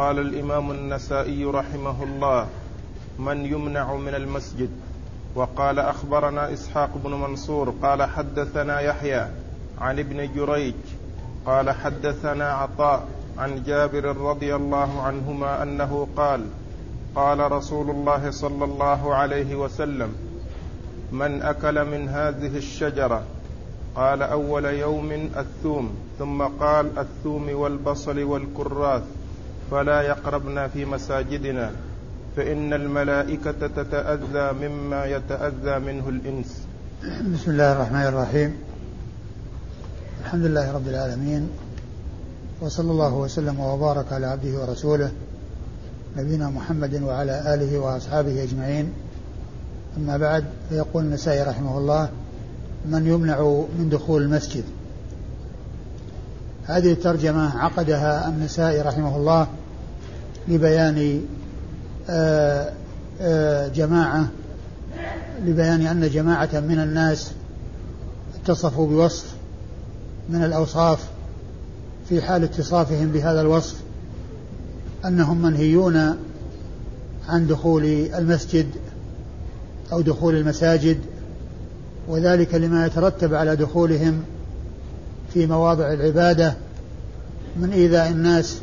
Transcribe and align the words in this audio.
قال 0.00 0.18
الإمام 0.18 0.70
النسائي 0.70 1.44
رحمه 1.44 2.02
الله 2.02 2.46
من 3.18 3.46
يمنع 3.46 3.94
من 3.94 4.14
المسجد؟ 4.14 4.70
وقال 5.34 5.78
أخبرنا 5.78 6.52
إسحاق 6.52 6.90
بن 7.04 7.10
منصور 7.10 7.74
قال 7.82 8.02
حدثنا 8.02 8.80
يحيى 8.80 9.26
عن 9.80 9.98
ابن 9.98 10.34
جريج 10.34 10.74
قال 11.46 11.70
حدثنا 11.70 12.52
عطاء 12.52 13.08
عن 13.38 13.62
جابر 13.62 14.16
رضي 14.16 14.54
الله 14.54 15.02
عنهما 15.02 15.62
أنه 15.62 16.08
قال 16.16 16.46
قال 17.14 17.52
رسول 17.52 17.90
الله 17.90 18.30
صلى 18.30 18.64
الله 18.64 19.14
عليه 19.14 19.54
وسلم 19.54 20.14
من 21.12 21.42
أكل 21.42 21.84
من 21.84 22.08
هذه 22.08 22.56
الشجرة؟ 22.56 23.22
قال 23.96 24.22
أول 24.22 24.64
يوم 24.64 25.12
الثوم 25.36 25.94
ثم 26.18 26.42
قال 26.42 26.98
الثوم 26.98 27.48
والبصل 27.52 28.22
والكراث. 28.22 29.19
فلا 29.70 30.02
يقربنا 30.02 30.68
في 30.68 30.84
مساجدنا 30.84 31.70
فإن 32.36 32.72
الملائكة 32.72 33.66
تتأذى 33.66 34.68
مما 34.68 35.04
يتأذى 35.04 35.78
منه 35.78 36.08
الإنس. 36.08 36.62
بسم 37.34 37.50
الله 37.50 37.72
الرحمن 37.72 38.06
الرحيم. 38.06 38.56
الحمد 40.24 40.44
لله 40.44 40.72
رب 40.72 40.88
العالمين 40.88 41.48
وصلى 42.60 42.90
الله 42.90 43.14
وسلم 43.14 43.60
وبارك 43.60 44.12
على 44.12 44.26
عبده 44.26 44.60
ورسوله 44.60 45.10
نبينا 46.16 46.50
محمد 46.50 47.02
وعلى 47.02 47.54
آله 47.54 47.78
وأصحابه 47.78 48.42
أجمعين. 48.42 48.92
أما 49.96 50.16
بعد 50.16 50.44
فيقول 50.68 51.04
النسائي 51.04 51.42
رحمه 51.42 51.78
الله 51.78 52.08
من 52.86 53.06
يمنع 53.06 53.40
من 53.78 53.88
دخول 53.88 54.22
المسجد؟ 54.22 54.64
هذه 56.64 56.92
الترجمة 56.92 57.58
عقدها 57.58 58.28
النسائي 58.28 58.80
رحمه 58.80 59.16
الله 59.16 59.46
لبيان 60.48 61.22
آه، 62.10 62.72
آه، 63.20 63.68
جماعة 63.68 64.28
لبيان 65.44 65.86
أن 65.86 66.10
جماعة 66.10 66.60
من 66.60 66.78
الناس 66.78 67.30
اتصفوا 68.34 68.86
بوصف 68.86 69.34
من 70.28 70.44
الأوصاف 70.44 71.08
في 72.08 72.22
حال 72.22 72.44
اتصافهم 72.44 73.08
بهذا 73.08 73.40
الوصف 73.40 73.76
أنهم 75.04 75.42
منهيون 75.42 76.16
عن 77.28 77.46
دخول 77.46 77.84
المسجد 78.14 78.66
أو 79.92 80.00
دخول 80.00 80.34
المساجد 80.34 80.98
وذلك 82.08 82.54
لما 82.54 82.86
يترتب 82.86 83.34
على 83.34 83.56
دخولهم 83.56 84.22
في 85.34 85.46
مواضع 85.46 85.92
العبادة 85.92 86.54
من 87.56 87.72
إيذاء 87.72 88.08
الناس. 88.08 88.60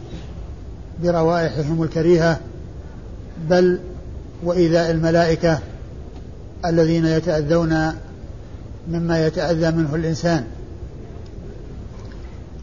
بروائحهم 1.03 1.83
الكريهة 1.83 2.39
بل 3.49 3.79
وإيذاء 4.43 4.91
الملائكة 4.91 5.59
الذين 6.65 7.05
يتأذون 7.05 7.93
مما 8.87 9.25
يتأذى 9.27 9.71
منه 9.71 9.95
الإنسان. 9.95 10.43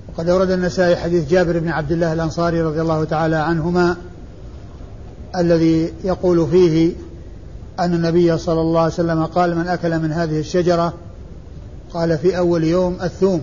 وقد 0.08 0.28
أورد 0.28 0.50
النسائي 0.50 0.96
حديث 0.96 1.28
جابر 1.28 1.58
بن 1.58 1.68
عبد 1.68 1.92
الله 1.92 2.12
الأنصاري 2.12 2.62
رضي 2.62 2.80
الله 2.80 3.04
تعالى 3.04 3.36
عنهما 3.36 3.96
الذي 5.36 5.92
يقول 6.04 6.48
فيه 6.50 6.92
أن 7.80 7.94
النبي 7.94 8.38
صلى 8.38 8.60
الله 8.60 8.80
عليه 8.80 8.92
وسلم 8.92 9.24
قال 9.24 9.56
من 9.56 9.68
أكل 9.68 9.98
من 9.98 10.12
هذه 10.12 10.38
الشجرة؟ 10.38 10.92
قال 11.92 12.18
في 12.18 12.38
أول 12.38 12.64
يوم 12.64 12.98
الثوم. 13.02 13.40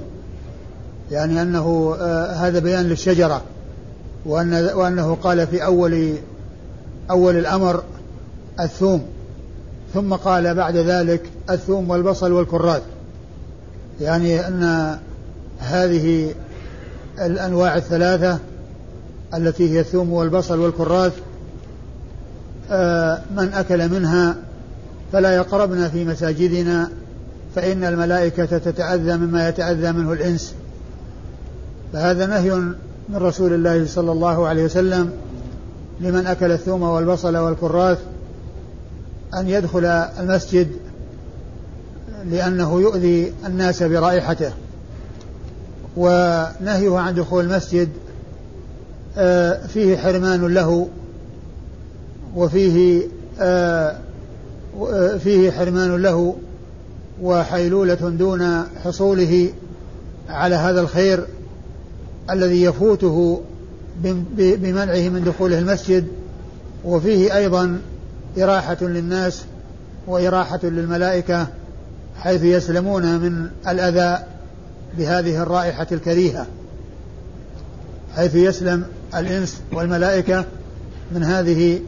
يعني 1.11 1.41
أنه 1.41 1.95
آه 1.99 2.33
هذا 2.33 2.59
بيان 2.59 2.83
للشجرة. 2.83 3.41
وأن 4.25 4.53
وأنه 4.53 5.15
قال 5.15 5.47
في 5.47 5.65
أول 5.65 6.13
أول 7.09 7.35
الأمر 7.35 7.83
الثوم. 8.59 9.05
ثم 9.93 10.13
قال 10.13 10.55
بعد 10.55 10.75
ذلك 10.75 11.21
الثوم 11.49 11.89
والبصل 11.89 12.31
والكراث 12.31 12.81
يعني 14.01 14.47
أن 14.47 14.97
هذه 15.59 16.33
الأنواع 17.21 17.77
الثلاثة 17.77 18.39
التي 19.33 19.69
هي 19.69 19.79
الثوم 19.79 20.13
والبصل 20.13 20.59
والكراث 20.59 21.13
آه، 22.71 23.21
من 23.35 23.53
أكل 23.53 23.89
منها 23.89 24.35
فلا 25.13 25.35
يقربنا 25.35 25.89
في 25.89 26.05
مساجدنا 26.05 26.89
فإن 27.55 27.83
الملائكة 27.83 28.57
تتأذى 28.57 29.17
مما 29.17 29.49
يتأذى 29.49 29.91
منه 29.91 30.13
الإنس. 30.13 30.53
فهذا 31.93 32.25
نهي 32.25 32.73
من 33.09 33.15
رسول 33.15 33.53
الله 33.53 33.85
صلى 33.87 34.11
الله 34.11 34.47
عليه 34.47 34.65
وسلم 34.65 35.11
لمن 36.01 36.27
أكل 36.27 36.51
الثوم 36.51 36.81
والبصل 36.81 37.37
والكراث 37.37 37.99
أن 39.33 39.49
يدخل 39.49 39.85
المسجد 40.19 40.67
لأنه 42.25 42.81
يؤذي 42.81 43.33
الناس 43.45 43.83
برائحته. 43.83 44.51
ونهيه 45.97 46.97
عن 46.97 47.15
دخول 47.15 47.45
المسجد 47.45 47.89
آه، 49.17 49.67
فيه 49.67 49.97
حرمان 49.97 50.53
له 50.53 50.87
وفيه 52.35 53.01
آه، 53.39 53.97
آه، 54.81 55.17
فيه 55.17 55.51
حرمان 55.51 55.95
له 55.95 56.35
وحيلولة 57.21 57.95
دون 57.95 58.63
حصوله 58.83 59.49
على 60.29 60.55
هذا 60.55 60.81
الخير. 60.81 61.25
الذي 62.31 62.63
يفوته 62.63 63.41
بمنعه 64.37 65.09
من 65.09 65.23
دخوله 65.23 65.59
المسجد 65.59 66.07
وفيه 66.85 67.37
أيضا 67.37 67.81
إراحة 68.37 68.77
للناس 68.81 69.41
وإراحة 70.07 70.59
للملائكة 70.63 71.47
حيث 72.17 72.43
يسلمون 72.43 73.19
من 73.19 73.49
الأذى 73.67 74.23
بهذه 74.97 75.43
الرائحة 75.43 75.87
الكريهة. 75.91 76.47
حيث 78.15 78.35
يسلم 78.35 78.85
الإنس 79.15 79.61
والملائكة 79.73 80.45
من 81.11 81.23
هذه 81.23 81.79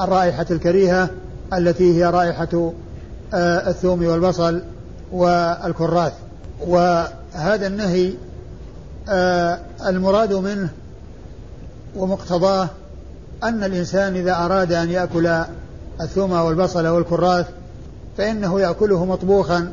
الرائحة 0.00 0.46
الكريهة 0.50 1.10
التي 1.52 1.96
هي 1.96 2.04
رائحة 2.04 2.72
آه، 3.34 3.70
الثوم 3.70 4.06
والبصل 4.06 4.62
والكراث. 5.12 6.12
وهذا 6.66 7.66
النهي 7.66 8.12
المراد 9.86 10.32
منه 10.32 10.68
ومقتضاه 11.96 12.68
أن 13.42 13.64
الإنسان 13.64 14.16
إذا 14.16 14.34
أراد 14.36 14.72
أن 14.72 14.90
يأكل 14.90 15.42
الثوم 16.00 16.32
والبصل 16.32 16.86
والكراث 16.86 17.46
فإنه 18.18 18.60
يأكله 18.60 19.04
مطبوخا 19.04 19.72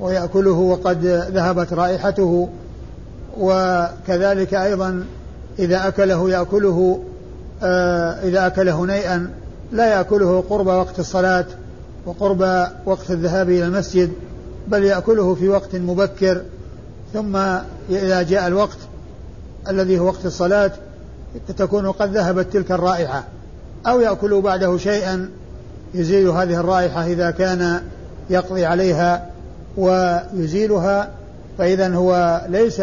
ويأكله 0.00 0.50
وقد 0.50 1.06
ذهبت 1.06 1.72
رائحته 1.72 2.48
وكذلك 3.38 4.54
أيضا 4.54 5.04
إذا 5.58 5.88
أكله 5.88 6.30
يأكله 6.30 7.00
آه، 7.62 8.10
إذا 8.22 8.46
أكله 8.46 8.86
نيئا 8.86 9.30
لا 9.72 9.86
يأكله 9.86 10.44
قرب 10.50 10.66
وقت 10.66 10.98
الصلاة 10.98 11.44
وقرب 12.06 12.68
وقت 12.86 13.10
الذهاب 13.10 13.50
إلى 13.50 13.64
المسجد 13.64 14.12
بل 14.68 14.84
يأكله 14.84 15.34
في 15.34 15.48
وقت 15.48 15.76
مبكر 15.76 16.42
ثم 17.12 17.38
إذا 17.90 18.22
جاء 18.22 18.46
الوقت 18.46 18.78
الذي 19.68 19.98
هو 19.98 20.06
وقت 20.06 20.26
الصلاة 20.26 20.70
تكون 21.56 21.92
قد 21.92 22.16
ذهبت 22.16 22.52
تلك 22.52 22.72
الرائحة. 22.72 23.24
أو 23.86 24.00
يأكل 24.00 24.40
بعده 24.40 24.78
شيئا 24.78 25.30
يزيل 25.94 26.28
هذه 26.28 26.60
الرائحة 26.60 27.06
إذا 27.06 27.30
كان 27.30 27.82
يقضي 28.30 28.64
عليها 28.64 29.30
ويزيلها. 29.76 31.10
فإذا 31.58 31.94
هو 31.94 32.42
ليس 32.48 32.82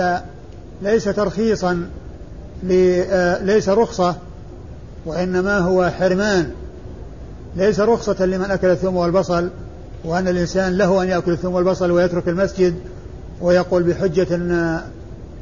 ليس 0.81 1.03
ترخيصا 1.03 1.89
آه، 2.71 3.43
ليس 3.43 3.69
رخصة 3.69 4.15
وإنما 5.05 5.57
هو 5.57 5.89
حرمان. 5.99 6.51
ليس 7.55 7.79
رخصة 7.79 8.25
لمن 8.25 8.51
أكل 8.51 8.67
الثوم 8.67 8.95
والبصل 8.95 9.49
وأن 10.05 10.27
الإنسان 10.27 10.77
له 10.77 11.03
أن 11.03 11.07
يأكل 11.07 11.31
الثوم 11.31 11.53
والبصل 11.53 11.91
ويترك 11.91 12.27
المسجد 12.27 12.75
ويقول 13.41 13.83
بحجة 13.83 14.35
أن 14.35 14.51
آه، 14.51 14.83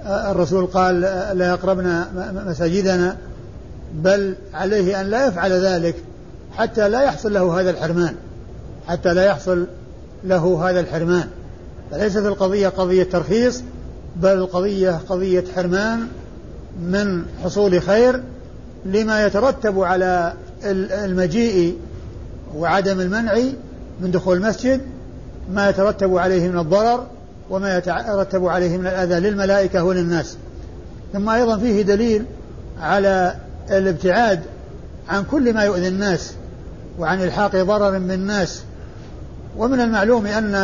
الرسول 0.05 0.65
قال 0.65 1.01
لا 1.37 1.49
يقربنا 1.49 2.07
مساجدنا 2.47 3.17
بل 3.93 4.35
عليه 4.53 5.01
أن 5.01 5.05
لا 5.05 5.27
يفعل 5.27 5.51
ذلك 5.51 5.95
حتى 6.51 6.89
لا 6.89 7.01
يحصل 7.01 7.33
له 7.33 7.59
هذا 7.59 7.69
الحرمان 7.69 8.15
حتى 8.87 9.13
لا 9.13 9.25
يحصل 9.25 9.67
له 10.23 10.69
هذا 10.69 10.79
الحرمان. 10.79 11.27
فليست 11.91 12.17
القضية 12.17 12.67
قضية 12.67 13.03
ترخيص 13.03 13.61
بل 14.15 14.29
القضية 14.29 14.99
قضية 15.09 15.43
حرمان 15.55 16.07
من 16.81 17.25
حصول 17.43 17.81
خير 17.81 18.23
لما 18.85 19.25
يترتب 19.25 19.79
على 19.79 20.33
المجيء 20.65 21.77
وعدم 22.55 22.99
المنع 22.99 23.37
من 24.01 24.11
دخول 24.11 24.37
المسجد 24.37 24.81
ما 25.53 25.69
يترتب 25.69 26.17
عليه 26.17 26.49
من 26.49 26.59
الضرر 26.59 27.07
وما 27.49 27.77
يترتب 27.77 28.45
عليه 28.45 28.77
من 28.77 28.87
الأذى 28.87 29.19
للملائكة 29.19 29.83
وللناس. 29.83 30.37
ثم 31.13 31.29
أيضا 31.29 31.57
فيه 31.57 31.81
دليل 31.81 32.25
على 32.81 33.35
الابتعاد 33.71 34.39
عن 35.09 35.23
كل 35.23 35.53
ما 35.53 35.63
يؤذي 35.63 35.87
الناس 35.87 36.33
وعن 36.99 37.21
إلحاق 37.21 37.55
ضرر 37.55 37.91
بالناس 37.99 38.63
ومن 39.57 39.79
المعلوم 39.81 40.25
أن 40.25 40.55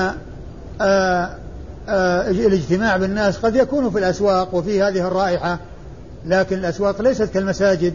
آآ 0.81 1.29
آآ 1.89 2.29
الاجتماع 2.29 2.97
بالناس 2.97 3.37
قد 3.37 3.55
يكون 3.55 3.89
في 3.89 3.99
الأسواق 3.99 4.55
وفي 4.55 4.83
هذه 4.83 5.07
الرائحة 5.07 5.59
لكن 6.25 6.57
الأسواق 6.57 7.01
ليست 7.01 7.23
كالمساجد 7.23 7.93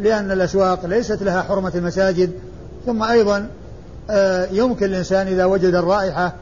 لأن 0.00 0.30
الأسواق 0.30 0.86
ليست 0.86 1.22
لها 1.22 1.42
حرمة 1.42 1.72
المساجد. 1.74 2.30
ثم 2.86 3.02
أيضا 3.02 3.48
يمكن 4.52 4.86
الإنسان 4.86 5.26
إذا 5.26 5.44
وجد 5.44 5.74
الرائحة 5.74 6.34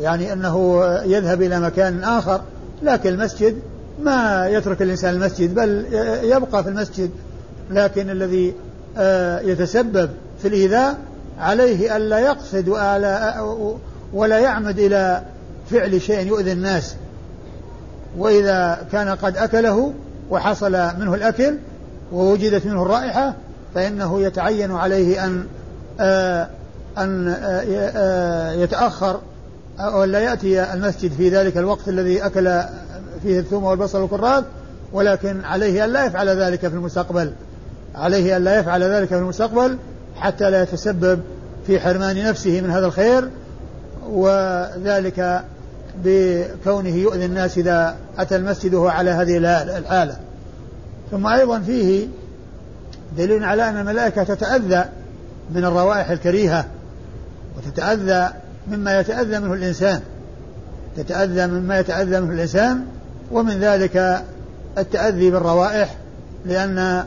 يعني 0.00 0.32
أنه 0.32 0.84
يذهب 1.04 1.42
إلى 1.42 1.60
مكان 1.60 2.04
آخر 2.04 2.40
لكن 2.82 3.08
المسجد 3.10 3.58
ما 4.02 4.48
يترك 4.48 4.82
الإنسان 4.82 5.14
المسجد 5.14 5.54
بل 5.54 5.86
يبقى 6.22 6.62
في 6.62 6.68
المسجد. 6.68 7.10
لكن 7.70 8.10
الذي 8.10 8.54
يتسبب 9.50 10.10
في 10.42 10.48
الإيذاء 10.48 10.98
عليه 11.38 11.96
الا 11.96 12.18
يقصد 12.18 12.68
ولا 14.12 14.38
يعمد 14.38 14.78
إلى 14.78 15.22
فعل 15.70 16.02
شيء 16.02 16.26
يؤذي 16.26 16.52
الناس. 16.52 16.94
وإذا 18.18 18.86
كان 18.92 19.08
قد 19.08 19.36
أكله 19.36 19.92
وحصل 20.30 20.72
منه 20.72 21.14
الأكل 21.14 21.58
ووجدت 22.12 22.66
منه 22.66 22.82
الرائحة 22.82 23.34
فإنه 23.74 24.22
يتعين 24.22 24.72
عليه 24.72 25.24
أن 25.24 25.46
أن 26.98 27.34
يتاخر 29.76 29.96
ولا 29.96 30.18
يأتي 30.18 30.72
المسجد 30.72 31.12
في 31.12 31.28
ذلك 31.28 31.56
الوقت 31.56 31.88
الذي 31.88 32.26
أكل 32.26 32.62
فيه 33.22 33.38
الثوم 33.38 33.64
والبصل 33.64 34.00
والكراث 34.00 34.44
ولكن 34.92 35.44
عليه 35.44 35.84
أن 35.84 35.90
لا 35.90 36.04
يفعل 36.04 36.28
ذلك 36.28 36.60
في 36.60 36.74
المستقبل. 36.74 37.32
عليه 37.94 38.36
أن 38.36 38.44
لا 38.44 38.58
يفعل 38.58 38.82
ذلك 38.82 39.08
في 39.08 39.18
المستقبل 39.18 39.78
حتى 40.16 40.50
لا 40.50 40.62
يتسبب 40.62 41.20
في 41.66 41.80
حرمان 41.80 42.24
نفسه 42.24 42.60
من 42.60 42.70
هذا 42.70 42.86
الخير 42.86 43.28
وذلك 44.10 45.44
بكونه 46.04 46.96
يؤذي 46.96 47.24
الناس 47.24 47.58
إذا 47.58 47.96
أتى 48.18 48.36
المسجد 48.36 48.74
وهو 48.74 48.88
على 48.88 49.10
هذه 49.10 49.38
الحالة. 49.78 50.16
ثم 51.10 51.26
أيضا 51.26 51.58
فيه 51.58 52.06
دليل 53.16 53.44
على 53.44 53.68
أن 53.68 53.76
الملائكة 53.76 54.24
تتأذى 54.24 54.84
من 55.50 55.64
الروائح 55.64 56.10
الكريهة 56.10 56.64
وتتأذى 57.56 58.30
مما 58.70 59.00
يتأذى 59.00 59.38
منه 59.38 59.54
الإنسان. 59.54 60.00
تتأذى 60.96 61.46
مما 61.46 61.78
يتأذى 61.78 62.20
منه 62.20 62.32
الإنسان 62.32 62.84
ومن 63.32 63.60
ذلك 63.60 64.22
التأذي 64.78 65.30
بالروائح 65.30 65.96
لأن 66.46 67.04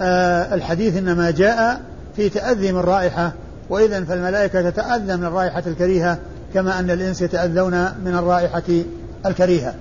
آه 0.00 0.54
الحديث 0.54 0.96
إنما 0.96 1.30
جاء 1.30 1.80
في 2.16 2.28
تأذي 2.28 2.72
من 2.72 2.78
رائحة 2.78 3.32
وإذا 3.68 4.04
فالملائكة 4.04 4.70
تتأذى 4.70 5.16
من 5.16 5.24
الرائحة 5.24 5.62
الكريهة 5.66 6.18
كما 6.54 6.78
أن 6.78 6.90
الإنس 6.90 7.22
يتأذون 7.22 7.72
من 8.04 8.14
الرائحة 8.18 8.62
الكريهة. 9.26 9.74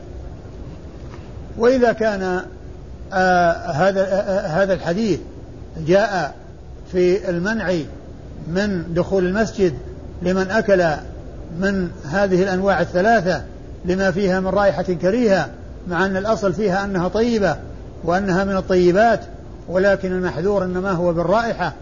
وإذا 1.57 1.93
كان 1.93 2.41
آه 3.13 3.51
هذا 3.71 4.01
آه 4.01 4.47
هذا 4.47 4.73
الحديث 4.73 5.19
جاء 5.87 6.35
في 6.91 7.29
المنع 7.29 7.73
من 8.47 8.93
دخول 8.93 9.25
المسجد 9.25 9.73
لمن 10.21 10.51
أكل 10.51 10.85
من 11.59 11.89
هذه 12.05 12.43
الأنواع 12.43 12.81
الثلاثة 12.81 13.43
لما 13.85 14.11
فيها 14.11 14.39
من 14.39 14.47
رائحة 14.47 14.83
كريهة 14.83 15.49
مع 15.87 16.05
أن 16.05 16.17
الأصل 16.17 16.53
فيها 16.53 16.85
أنها 16.85 17.07
طيبة 17.07 17.55
وأنها 18.03 18.43
من 18.43 18.57
الطيبات 18.57 19.19
ولكن 19.69 20.11
المحذور 20.11 20.63
إنما 20.63 20.91
هو 20.91 21.13
بالرائحة 21.13 21.73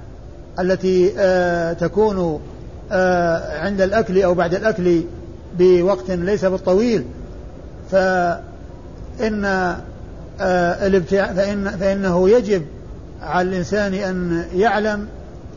التي 0.60 1.14
آه 1.18 1.74
تكون 1.74 2.40
آه 2.92 3.60
عند 3.60 3.82
الأكل 3.82 4.22
أو 4.22 4.34
بعد 4.34 4.54
الأكل 4.54 5.02
بوقت 5.60 6.12
ليس 6.12 6.46
بالطويل. 6.46 7.06
فإن 7.92 9.46
آه 9.46 10.88
الابتع... 10.88 11.34
فإن 11.34 11.70
فإنه 11.70 12.30
يجب 12.30 12.66
على 13.22 13.50
الإنسان 13.50 13.94
أن 13.94 14.46
يعلم 14.56 15.08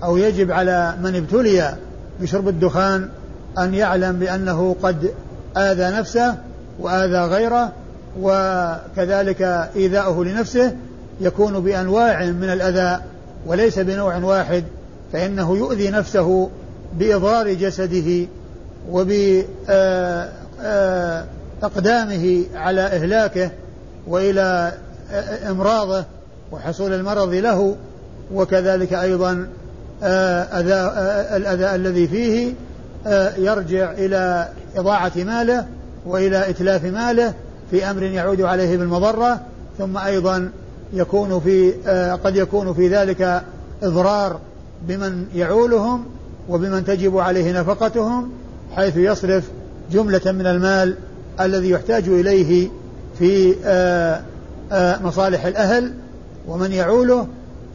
أو 0.03 0.17
يجب 0.17 0.51
على 0.51 0.95
من 1.03 1.17
ابتلي 1.17 1.75
بشرب 2.21 2.49
الدخان 2.49 3.09
أن 3.59 3.75
يعلم 3.75 4.19
بأنه 4.19 4.77
قد 4.83 5.11
آذى 5.57 5.99
نفسه 5.99 6.35
وآذى 6.81 7.35
غيره 7.35 7.73
وكذلك 8.21 9.43
إيذاؤه 9.77 10.25
لنفسه 10.25 10.77
يكون 11.21 11.61
بأنواع 11.61 12.25
من 12.25 12.51
الأذى 12.51 13.03
وليس 13.47 13.79
بنوع 13.79 14.17
واحد 14.17 14.65
فإنه 15.13 15.57
يؤذي 15.57 15.91
نفسه 15.91 16.51
بإضرار 16.99 17.53
جسده 17.53 18.27
وبإقدامه 18.91 19.45
على 22.55 22.81
إهلاكه 22.81 23.51
وإلى 24.07 24.73
إمراضه 25.51 26.05
وحصول 26.53 26.93
المرض 26.93 27.35
له 27.35 27.77
وكذلك 28.35 28.93
أيضا 28.93 29.49
أذى 30.53 30.75
الأذى 31.37 31.75
الذي 31.75 32.09
فيه 32.09 32.55
يرجع 33.39 33.93
إلى 33.93 34.49
إضاعة 34.77 35.13
ماله 35.17 35.67
وإلى 36.07 36.51
إتلاف 36.51 36.85
ماله 36.85 37.35
في 37.71 37.91
أمر 37.91 38.03
يعود 38.03 38.41
عليه 38.41 38.77
بالمضرة 38.77 39.41
ثم 39.79 39.99
أيضا 39.99 40.51
يكون 40.93 41.41
في 41.41 41.73
قد 42.25 42.37
يكون 42.37 42.75
في 42.75 42.89
ذلك 42.89 43.43
إضرار 43.83 44.41
بمن 44.89 45.27
يعولهم 45.35 46.05
وبمن 46.49 46.85
تجب 46.85 47.19
عليه 47.19 47.61
نفقتهم 47.61 48.31
حيث 48.77 48.97
يصرف 48.97 49.45
جملة 49.93 50.33
من 50.33 50.47
المال 50.47 50.97
الذي 51.41 51.71
يحتاج 51.71 52.09
إليه 52.09 52.69
في 53.19 53.55
مصالح 55.05 55.45
الأهل 55.45 55.93
ومن 56.49 56.73
يعوله 56.73 57.27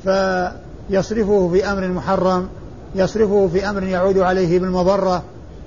فيصرفه 0.03 1.49
في 1.53 1.71
أمر 1.71 1.87
محرم 1.87 2.47
يصرفه 2.95 3.49
في 3.53 3.69
أمر 3.69 3.83
يعود 3.83 4.17
عليه 4.17 4.59
بالمضرة 4.59 5.23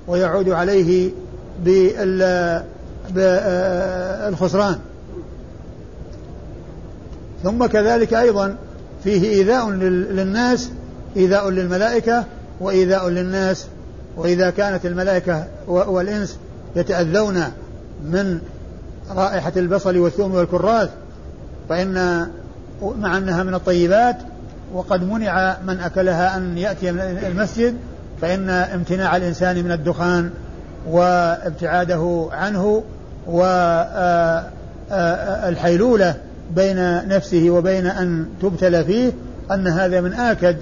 ويعود 0.07 0.49
عليه 0.49 1.11
بالخسران 3.09 4.79
ثم 7.43 7.65
كذلك 7.65 8.13
أيضا 8.13 8.55
فيه 9.03 9.29
إيذاء 9.29 9.69
للناس 9.69 10.69
إيذاء 11.17 11.49
للملائكة 11.49 12.25
وإيذاء 12.59 13.09
للناس. 13.09 13.65
وإذا 14.17 14.49
كانت 14.49 14.85
الملائكة 14.85 15.47
والإنس 15.67 16.37
يتأذون 16.75 17.43
من 18.05 18.39
رائحة 19.15 19.51
البصل 19.57 19.97
والثوم 19.97 20.35
والكراث 20.35 20.89
فإن 21.69 22.27
مع 22.81 23.17
أنها 23.17 23.43
من 23.43 23.53
الطيبات 23.53 24.17
وقد 24.75 25.03
منع 25.03 25.57
من 25.67 25.79
أكلها 25.79 26.37
أن 26.37 26.57
يأتي 26.57 26.91
من 26.91 26.99
المسجد 26.99 27.75
فإن 28.21 28.49
امتناع 28.49 29.15
الإنسان 29.15 29.63
من 29.63 29.71
الدخان 29.71 30.29
وابتعاده 30.87 32.29
عنه 32.31 32.83
والحيلولة 34.91 36.15
بين 36.55 37.07
نفسه 37.07 37.49
وبين 37.49 37.85
أن 37.85 38.25
تبتلى 38.41 38.83
فيه 38.83 39.11
أن 39.51 39.67
هذا 39.67 40.01
من 40.01 40.13
آكد 40.13 40.57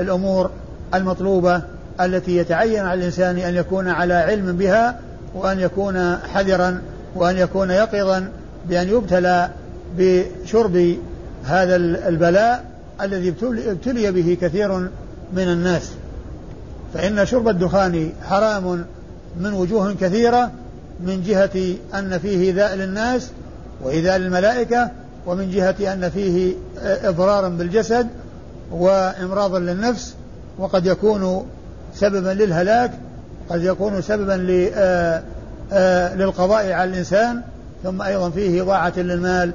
الأمور 0.00 0.50
المطلوبة 0.94 1.62
التي 2.00 2.36
يتعين 2.36 2.84
على 2.84 3.00
الإنسان 3.00 3.38
أن 3.38 3.54
يكون 3.54 3.88
على 3.88 4.14
علم 4.14 4.56
بها 4.56 4.98
وأن 5.34 5.60
يكون 5.60 6.16
حذرا 6.16 6.82
وأن 7.14 7.36
يكون 7.36 7.70
يقظا 7.70 8.28
بأن 8.68 8.88
يبتلى 8.88 9.48
بشرب 9.98 10.96
هذا 11.44 11.76
البلاء 11.76 12.69
الذي 13.04 13.34
ابتلي 13.52 14.10
به 14.10 14.38
كثير 14.40 14.78
من 15.32 15.48
الناس. 15.48 15.90
فإن 16.94 17.26
شرب 17.26 17.48
الدخان 17.48 18.12
حرام 18.28 18.84
من 19.40 19.52
وجوه 19.52 19.94
كثيرة 20.00 20.50
من 21.00 21.22
جهة 21.22 21.74
أن 21.94 22.18
فيه 22.18 22.40
إيذاء 22.40 22.74
للناس 22.74 23.30
وإيذاء 23.82 24.18
للملائكة 24.18 24.90
ومن 25.26 25.50
جهة 25.50 25.92
أن 25.92 26.10
فيه 26.10 26.54
إضرارا 26.82 27.48
بالجسد 27.48 28.06
وإمراضا 28.72 29.58
للنفس 29.58 30.14
وقد 30.58 30.86
يكون 30.86 31.46
سببا 31.94 32.28
للهلاك 32.28 32.90
قد 33.50 33.62
يكون 33.62 34.02
سببا 34.02 34.32
للقضاء 36.16 36.72
على 36.72 36.90
الإنسان 36.90 37.40
ثم 37.82 38.02
أيضا 38.02 38.30
فيه 38.30 38.62
إضاعة 38.62 38.92
للمال. 38.96 39.52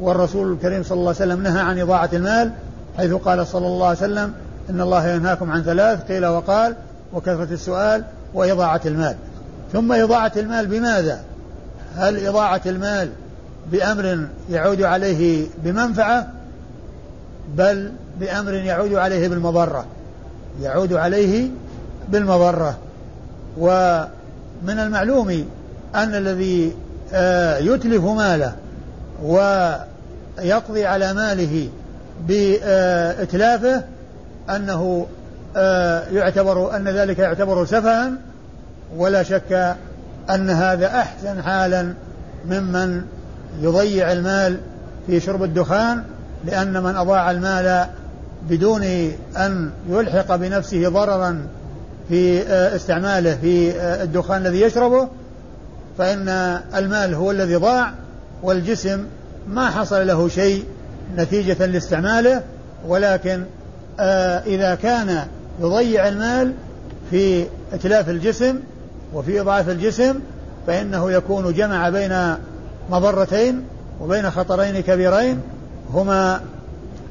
والرسول 0.00 0.52
الكريم 0.52 0.82
صلى 0.82 0.98
الله 0.98 1.14
عليه 1.20 1.32
وسلم 1.32 1.42
نهى 1.42 1.60
عن 1.60 1.80
إضاعة 1.80 2.10
المال 2.12 2.50
حيث 2.96 3.12
قال 3.12 3.46
صلى 3.46 3.66
الله 3.66 3.86
عليه 3.86 3.98
وسلم 3.98 4.32
إن 4.70 4.80
الله 4.80 5.08
ينهاكم 5.08 5.50
عن 5.50 5.62
ثلاث 5.62 6.02
قيل 6.02 6.26
وقال 6.26 6.76
وكثرة 7.12 7.48
السؤال 7.50 8.04
وإضاعة 8.34 8.80
المال. 8.86 9.16
ثم 9.72 9.92
إضاعة 9.92 10.32
المال 10.36 10.66
بماذا؟ 10.66 11.20
هل 11.96 12.26
إضاعة 12.26 12.60
المال 12.66 13.10
بأمر 13.72 14.26
يعود 14.50 14.82
عليه 14.82 15.46
بمنفعة؟ 15.64 16.28
بل 17.54 17.92
بأمر 18.20 18.54
يعود 18.54 18.94
عليه 18.94 19.28
بالمضرة. 19.28 19.86
يعود 20.62 20.92
عليه 20.92 21.48
بالمضرة. 22.08 22.78
ومن 23.58 24.78
المعلوم 24.78 25.44
أن 25.94 26.14
الذي 26.14 26.72
آه، 27.12 27.58
يتلف 27.58 28.04
ماله 28.04 28.52
ويقضي 29.22 30.86
على 30.86 31.14
ماله 31.14 31.68
بإتلافه 32.28 33.84
أنه 34.50 35.06
آه، 35.56 36.08
يعتبر 36.08 36.76
أن 36.76 36.88
ذلك 36.88 37.18
يعتبر 37.18 37.64
سفها 37.64 38.12
ولا 38.96 39.22
شك 39.22 39.76
أن 40.30 40.50
هذا 40.50 40.86
أحسن 40.86 41.42
حالا 41.42 41.94
ممن 42.48 43.02
يضيع 43.62 44.12
المال 44.12 44.56
في 45.06 45.20
شرب 45.20 45.42
الدخان 45.42 46.02
لأن 46.44 46.82
من 46.82 46.96
أضاع 46.96 47.30
المال 47.30 47.86
بدون 48.50 48.82
أن 49.36 49.70
يلحق 49.88 50.36
بنفسه 50.36 50.88
ضررا 50.88 51.46
في 52.08 52.42
آه، 52.42 52.76
استعماله 52.76 53.34
في 53.34 53.72
آه، 53.72 54.02
الدخان 54.02 54.46
الذي 54.46 54.60
يشربه 54.60 55.08
فإن 55.98 56.28
المال 56.74 57.14
هو 57.14 57.30
الذي 57.30 57.56
ضاع 57.56 57.92
والجسم 58.42 59.04
ما 59.48 59.70
حصل 59.70 60.06
له 60.06 60.28
شيء 60.28 60.64
نتيجة 61.16 61.66
لاستعماله 61.66 62.42
ولكن 62.88 63.44
آه، 64.00 64.38
إذا 64.38 64.74
كان 64.74 65.26
يضيع 65.60 66.08
المال 66.08 66.52
في 67.10 67.46
إتلاف 67.72 68.08
الجسم 68.08 68.60
وفي 69.14 69.40
إضعاف 69.40 69.68
الجسم 69.68 70.20
فإنه 70.66 71.12
يكون 71.12 71.52
جمع 71.52 71.88
بين 71.88 72.34
مضرتين 72.90 73.62
وبين 74.00 74.30
خطرين 74.30 74.80
كبيرين 74.80 75.40
هما 75.92 76.40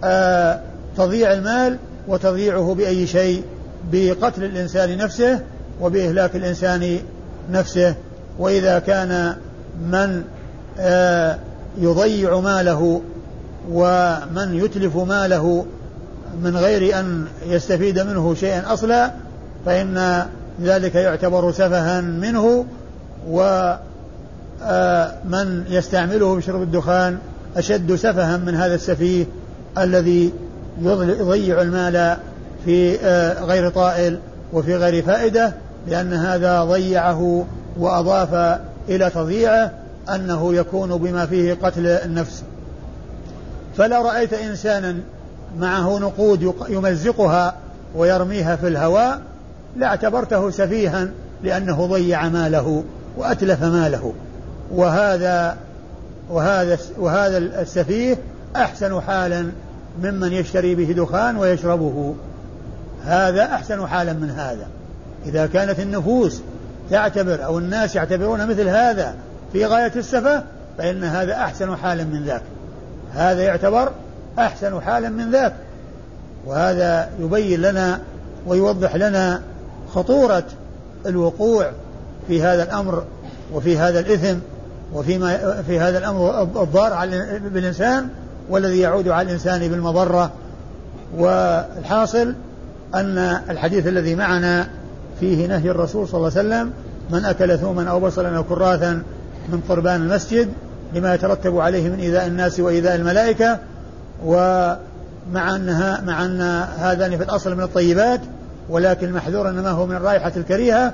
آه 0.03 0.59
تضييع 0.97 1.33
المال 1.33 1.77
وتضييعه 2.07 2.73
بأي 2.73 3.07
شيء 3.07 3.43
بقتل 3.91 4.43
الإنسان 4.43 4.97
نفسه 4.97 5.41
وبإهلاك 5.81 6.35
الإنسان 6.35 6.99
نفسه. 7.51 7.95
وإذا 8.39 8.79
كان 8.79 9.35
من 9.81 10.23
آه 10.79 11.39
يضيع 11.77 12.39
ماله 12.39 13.01
ومن 13.71 14.53
يتلف 14.53 14.97
ماله 14.97 15.65
من 16.43 16.57
غير 16.57 16.99
أن 16.99 17.25
يستفيد 17.47 17.99
منه 17.99 18.35
شيئا 18.35 18.73
أصلا 18.73 19.11
فإن 19.65 20.25
ذلك 20.61 20.95
يعتبر 20.95 21.51
سفها 21.51 22.01
منه 22.01 22.65
ومن 23.29 23.77
آه، 24.63 25.63
يستعمله 25.69 26.35
بشرب 26.35 26.61
الدخان 26.61 27.17
أشد 27.57 27.95
سفها 27.95 28.37
من 28.37 28.55
هذا 28.55 28.75
السفيه 28.75 29.25
الذي 29.77 30.33
يضيع 30.81 31.61
المال 31.61 32.17
في 32.65 32.99
آه، 32.99 33.43
غير 33.43 33.69
طائل 33.69 34.19
وفي 34.53 34.75
غير 34.75 35.03
فائدة 35.03 35.53
لأن 35.87 36.13
هذا 36.13 36.63
ضيعه 36.63 37.45
وأضاف 37.77 38.59
إلى 38.89 39.09
تضييعه 39.09 39.71
أنه 40.15 40.53
يكون 40.53 40.97
بما 40.97 41.25
فيه 41.25 41.53
قتل 41.53 41.87
النفس. 41.87 42.43
فلا 43.77 44.01
رأيت 44.01 44.33
إنسانا 44.33 44.95
معه 45.59 45.99
نقود 45.99 46.55
يمزقها 46.69 47.55
ويرميها 47.95 48.55
في 48.55 48.67
الهواء 48.67 49.21
لاعتبرته 49.77 50.49
سفيها 50.49 51.07
لأنه 51.43 51.85
ضيع 51.85 52.29
ماله 52.29 52.83
وأتلف 53.17 53.63
ماله. 53.63 54.13
وهذا 54.71 55.57
وهذا 56.29 56.77
وهذا 56.97 57.37
السفيه 57.37 58.17
أحسن 58.55 59.01
حالا 59.01 59.51
ممن 60.01 60.33
يشتري 60.33 60.75
به 60.75 60.93
دخان 60.93 61.37
ويشربه. 61.37 62.15
هذا 63.05 63.43
أحسن 63.43 63.87
حالا 63.87 64.13
من 64.13 64.29
هذا. 64.29 64.67
إذا 65.25 65.45
كانت 65.45 65.79
النفوس 65.79 66.41
تعتبر 66.89 67.45
أو 67.45 67.59
الناس 67.59 67.95
يعتبرون 67.95 68.47
مثل 68.47 68.67
هذا 68.67 69.15
في 69.53 69.65
غاية 69.65 69.91
السفة 69.95 70.43
فإن 70.77 71.03
هذا 71.03 71.33
أحسن 71.33 71.75
حالا 71.75 72.03
من 72.03 72.23
ذاك. 72.23 72.41
هذا 73.13 73.41
يعتبر 73.41 73.91
أحسن 74.39 74.81
حالا 74.81 75.09
من 75.09 75.31
ذاك. 75.31 75.53
وهذا 76.45 77.09
يبين 77.19 77.61
لنا 77.61 77.99
ويوضح 78.47 78.95
لنا 78.95 79.41
خطورة 79.93 80.43
الوقوع 81.05 81.71
في 82.27 82.43
هذا 82.43 82.63
الأمر 82.63 83.03
وفي 83.53 83.77
هذا 83.77 83.99
الإثم 83.99 84.37
وفيما 84.93 85.61
في 85.67 85.79
هذا 85.79 85.97
الأمر 85.97 86.41
الضار 86.41 86.93
على 86.93 87.39
بالإنسان 87.53 88.07
والذي 88.49 88.79
يعود 88.79 89.07
على 89.07 89.27
الإنسان 89.27 89.67
بالمضرة. 89.67 90.31
والحاصل 91.17 92.33
أن 92.95 93.17
الحديث 93.49 93.87
الذي 93.87 94.15
معنا 94.15 94.67
فيه 95.19 95.47
نهي 95.47 95.71
الرسول 95.71 96.07
صلى 96.07 96.17
الله 96.17 96.31
عليه 96.37 96.47
وسلم 96.47 96.73
من 97.09 97.25
أكل 97.25 97.57
ثوما 97.57 97.89
أو 97.89 97.99
بصلا 97.99 98.37
أو 98.37 98.43
كراثا 98.43 99.03
من 99.49 99.61
قربان 99.69 100.01
المسجد 100.01 100.49
لما 100.95 101.13
يترتب 101.13 101.57
عليه 101.59 101.89
من 101.89 101.99
إيذاء 101.99 102.27
الناس 102.27 102.59
وإيذاء 102.59 102.95
الملائكة 102.95 103.59
ومع 104.25 105.55
أنها 105.55 106.01
مع 106.01 106.25
أن 106.25 106.41
هذان 106.77 107.17
في 107.17 107.23
الأصل 107.23 107.55
من 107.55 107.63
الطيبات 107.63 108.21
ولكن 108.69 109.13
محذور 109.13 109.49
إنما 109.49 109.69
هو 109.69 109.85
من 109.85 109.95
الرائحة 109.95 110.31
الكريهة 110.37 110.93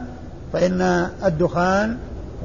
فإن 0.53 1.07
الدخان 1.25 1.97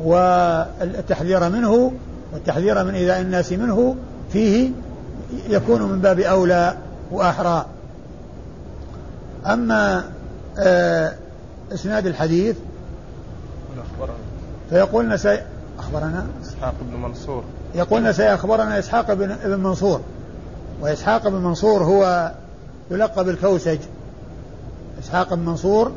والتحذير 0.02 1.48
منه 1.48 1.92
والتحذير 2.32 2.84
من 2.84 2.94
إيذاء 2.94 3.20
الناس 3.20 3.52
منه 3.52 3.96
فيه 4.32 4.70
يكون 5.48 5.82
من 5.82 6.00
باب 6.00 6.20
أولى 6.20 6.74
وأحرى. 7.10 7.66
أما 9.46 10.04
آه 10.58 11.12
إسناد 11.74 12.06
الحديث 12.06 12.56
فيقولنا 14.70 15.16
سي 15.16 15.42
أخبرنا؟ 15.86 16.26
إسحاق 16.42 16.74
بن 16.80 17.00
منصور. 17.00 17.44
يقولنا 17.74 18.12
سيخبرنا 18.12 18.78
إسحاق 18.78 19.12
بن 19.12 19.60
منصور. 19.60 20.00
وإسحاق 20.80 21.28
بن 21.28 21.40
منصور 21.40 21.82
هو 21.84 22.32
يلقب 22.90 23.28
الكوسج 23.28 23.78
إسحاق 24.98 25.34
بن 25.34 25.44
منصور 25.44 25.92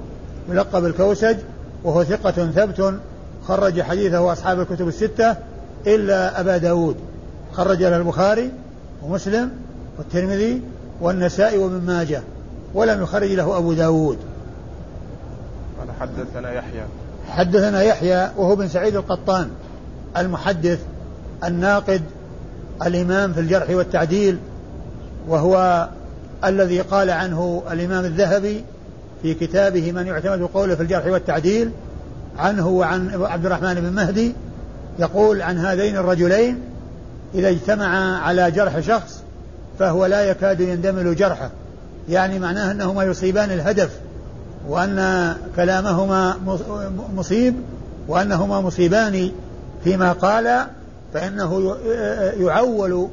يلقب 0.49 0.85
الكوسج 0.85 1.37
وهو 1.83 2.03
ثقة 2.03 2.31
ثبت 2.31 2.99
خرج 3.43 3.81
حديثه 3.81 4.33
أصحاب 4.33 4.59
الكتب 4.59 4.87
الستة 4.87 5.35
إلا 5.87 6.39
أبا 6.39 6.57
داود. 6.57 6.95
خرج 7.53 7.83
له 7.83 7.97
البخاري 7.97 8.51
ومسلم 9.03 9.51
والترمذي 9.97 10.61
والنسائي 11.01 11.57
وابن 11.57 11.81
ماجه 11.85 12.21
ولم 12.73 13.03
يخرج 13.03 13.31
له 13.31 13.57
أبو 13.57 13.73
داود. 13.73 14.17
قال 15.79 15.87
حدثنا 15.99 16.53
يحيى. 16.53 16.83
حدثنا 17.29 17.81
يحيى 17.81 18.31
وهو 18.37 18.55
بن 18.55 18.67
سعيد 18.67 18.95
القطان. 18.95 19.49
المحدث 20.17 20.79
الناقد 21.43 22.01
الإمام 22.85 23.33
في 23.33 23.39
الجرح 23.39 23.69
والتعديل 23.69 24.37
وهو 25.27 25.87
الذي 26.45 26.81
قال 26.81 27.09
عنه 27.09 27.63
الإمام 27.71 28.05
الذهبي 28.05 28.63
في 29.21 29.33
كتابه 29.33 29.91
من 29.91 30.07
يعتمد 30.07 30.41
قوله 30.41 30.75
في 30.75 30.83
الجرح 30.83 31.05
والتعديل 31.05 31.71
عنه 32.37 32.67
وعن 32.67 33.23
عبد 33.23 33.45
الرحمن 33.45 33.73
بن 33.73 33.93
مهدي 33.93 34.33
يقول 34.99 35.41
عن 35.41 35.57
هذين 35.57 35.97
الرجلين 35.97 36.59
إذا 37.35 37.49
اجتمعا 37.49 38.17
على 38.17 38.51
جرح 38.51 38.79
شخص 38.79 39.23
فهو 39.79 40.05
لا 40.05 40.21
يكاد 40.21 40.59
يندمل 40.59 41.15
جرحه. 41.15 41.49
يعني 42.09 42.39
معناه 42.39 42.71
أنهما 42.71 43.03
يصيبان 43.03 43.51
الهدف 43.51 43.89
وأن 44.67 45.33
كلامهما 45.55 46.35
مصيب 47.15 47.55
وأنهما 48.07 48.61
مصيبان 48.61 49.31
فيما 49.83 50.11
قال 50.11 50.65
فإنه 51.13 51.75
يعول 52.39 53.09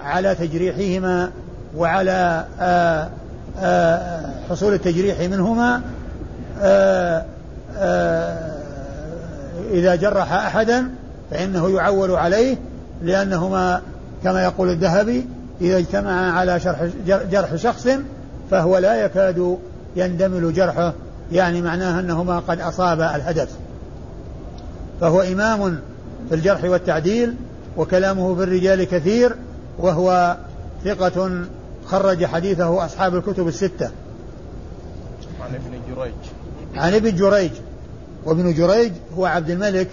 على 0.00 0.34
تجريحهما 0.34 1.30
وعلى 1.76 2.44
حصول 4.50 4.74
التجريح 4.74 5.20
منهما 5.20 5.80
إذا 9.70 9.94
جرح 9.94 10.32
أحدا 10.32 10.90
فإنه 11.30 11.70
يعول 11.70 12.10
عليه 12.10 12.56
لأنهما 13.02 13.80
كما 14.24 14.44
يقول 14.44 14.70
الذهبي 14.70 15.26
إذا 15.60 15.78
اجتمعا 15.78 16.30
على 16.30 16.60
شرح 16.60 16.88
جرح 17.06 17.56
شخص 17.56 17.88
فهو 18.50 18.78
لا 18.78 19.04
يكاد 19.04 19.58
يندمل 19.96 20.52
جرحه 20.52 20.92
يعني 21.32 21.62
معناه 21.62 22.00
أنهما 22.00 22.38
قد 22.38 22.60
أصابا 22.60 23.16
الهدف. 23.16 23.48
فهو 25.00 25.20
إمام 25.20 25.78
في 26.28 26.34
الجرح 26.34 26.64
والتعديل 26.64 27.34
وكلامه 27.76 28.34
في 28.34 28.42
الرجال 28.42 28.84
كثير 28.84 29.36
وهو 29.78 30.36
ثقة 30.84 31.44
خرج 31.86 32.24
حديثه 32.24 32.84
أصحاب 32.84 33.16
الكتب 33.16 33.48
الستة. 33.48 33.90
عن 35.40 35.54
ابن 35.54 35.80
جريج. 35.94 36.14
عن 36.74 36.94
ابن 36.94 37.16
جريج. 37.16 37.50
وابن 38.24 38.54
جريج 38.54 38.92
هو 39.18 39.26
عبد 39.26 39.50
الملك 39.50 39.88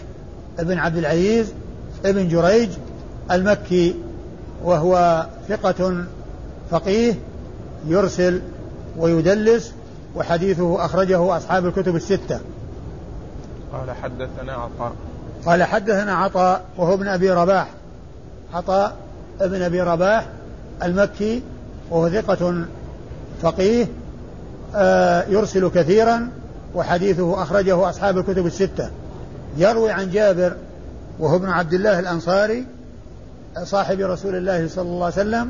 ابن 0.59 0.77
عبد 0.77 0.97
العزيز 0.97 1.53
ابن 2.05 2.27
جريج 2.27 2.69
المكي 3.31 3.95
وهو 4.63 5.25
ثقة 5.49 6.03
فقيه 6.71 7.13
يرسل 7.87 8.41
ويدلس 8.97 9.73
وحديثه 10.15 10.85
أخرجه 10.85 11.37
أصحاب 11.37 11.65
الكتب 11.65 11.95
الستة. 11.95 12.39
قال 13.73 13.91
حدثنا 13.91 14.53
عطاء. 14.53 14.93
قال 15.47 15.63
حدثنا 15.63 16.15
عطاء 16.15 16.61
وهو 16.77 16.93
ابن 16.93 17.07
أبي 17.07 17.31
رباح. 17.31 17.67
عطاء 18.53 18.95
ابن 19.41 19.61
أبي 19.61 19.81
رباح 19.81 20.25
المكي 20.83 21.43
وهو 21.89 22.09
ثقة 22.09 22.65
فقيه 23.41 23.87
آه 24.75 25.25
يرسل 25.29 25.69
كثيرا 25.69 26.29
وحديثه 26.75 27.41
أخرجه 27.41 27.89
أصحاب 27.89 28.17
الكتب 28.17 28.45
الستة. 28.45 28.89
يروي 29.57 29.91
عن 29.91 30.11
جابر 30.11 30.53
وهو 31.19 31.35
ابن 31.35 31.49
عبد 31.49 31.73
الله 31.73 31.99
الأنصاري 31.99 32.65
صاحب 33.63 33.99
رسول 33.99 34.35
الله 34.35 34.67
صلى 34.67 34.89
الله 34.89 35.05
عليه 35.05 35.15
وسلم 35.15 35.49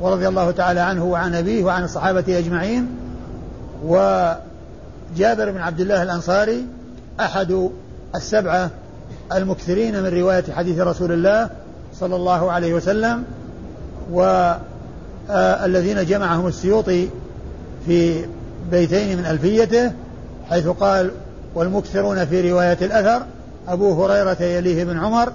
ورضي 0.00 0.28
الله 0.28 0.50
تعالى 0.50 0.80
عنه 0.80 1.04
وعن 1.04 1.34
أبيه 1.34 1.64
وعن 1.64 1.84
الصحابة 1.84 2.38
أجمعين. 2.38 2.88
وجابر 3.84 5.50
بن 5.50 5.58
عبد 5.58 5.80
الله 5.80 6.02
الأنصاري 6.02 6.66
أحد 7.20 7.70
السبعة 8.14 8.70
المكثرين 9.32 10.02
من 10.02 10.06
رواية 10.06 10.44
حديث 10.56 10.78
رسول 10.78 11.12
الله 11.12 11.50
صلى 11.94 12.16
الله 12.16 12.52
عليه 12.52 12.74
وسلم 12.74 13.24
والذين 14.12 16.04
جمعهم 16.04 16.46
السيوطي 16.46 17.08
في 17.86 18.24
بيتين 18.70 19.18
من 19.18 19.26
ألفيته 19.26 19.92
حيث 20.50 20.68
قال 20.68 21.10
والمكثرون 21.54 22.24
في 22.24 22.50
رواية 22.50 22.78
الأثر 22.82 23.26
أبو 23.68 24.04
هريرة 24.04 24.42
يليه 24.42 24.84
بن 24.84 24.98
عمر 24.98 25.32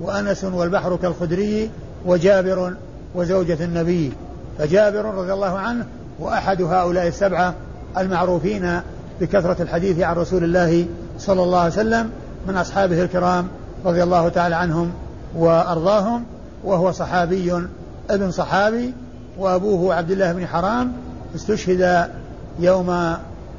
وأنس 0.00 0.44
والبحر 0.44 0.96
كالخدري 0.96 1.70
وجابر 2.06 2.74
وزوجة 3.14 3.64
النبي. 3.64 4.12
فجابر 4.58 5.04
رضي 5.04 5.32
الله 5.32 5.58
عنه 5.58 5.86
وأحد 6.20 6.62
هؤلاء 6.62 7.06
السبعة 7.06 7.54
المعروفين 7.98 8.80
بكثرة 9.20 9.62
الحديث 9.62 10.00
عن 10.00 10.16
رسول 10.16 10.44
الله 10.44 10.86
صلى 11.18 11.42
الله 11.42 11.58
عليه 11.58 11.72
وسلم 11.72 12.10
من 12.46 12.56
أصحابه 12.56 13.02
الكرام 13.02 13.48
رضي 13.84 14.02
الله 14.02 14.28
تعالى 14.28 14.54
عنهم 14.54 14.92
وأرضاهم 15.36 16.24
وهو 16.64 16.92
صحابي 16.92 17.66
ابن 18.10 18.30
صحابي 18.30 18.94
وأبوه 19.38 19.94
عبد 19.94 20.10
الله 20.10 20.32
بن 20.32 20.46
حرام 20.46 20.92
استشهد 21.34 22.10
يوم 22.58 22.90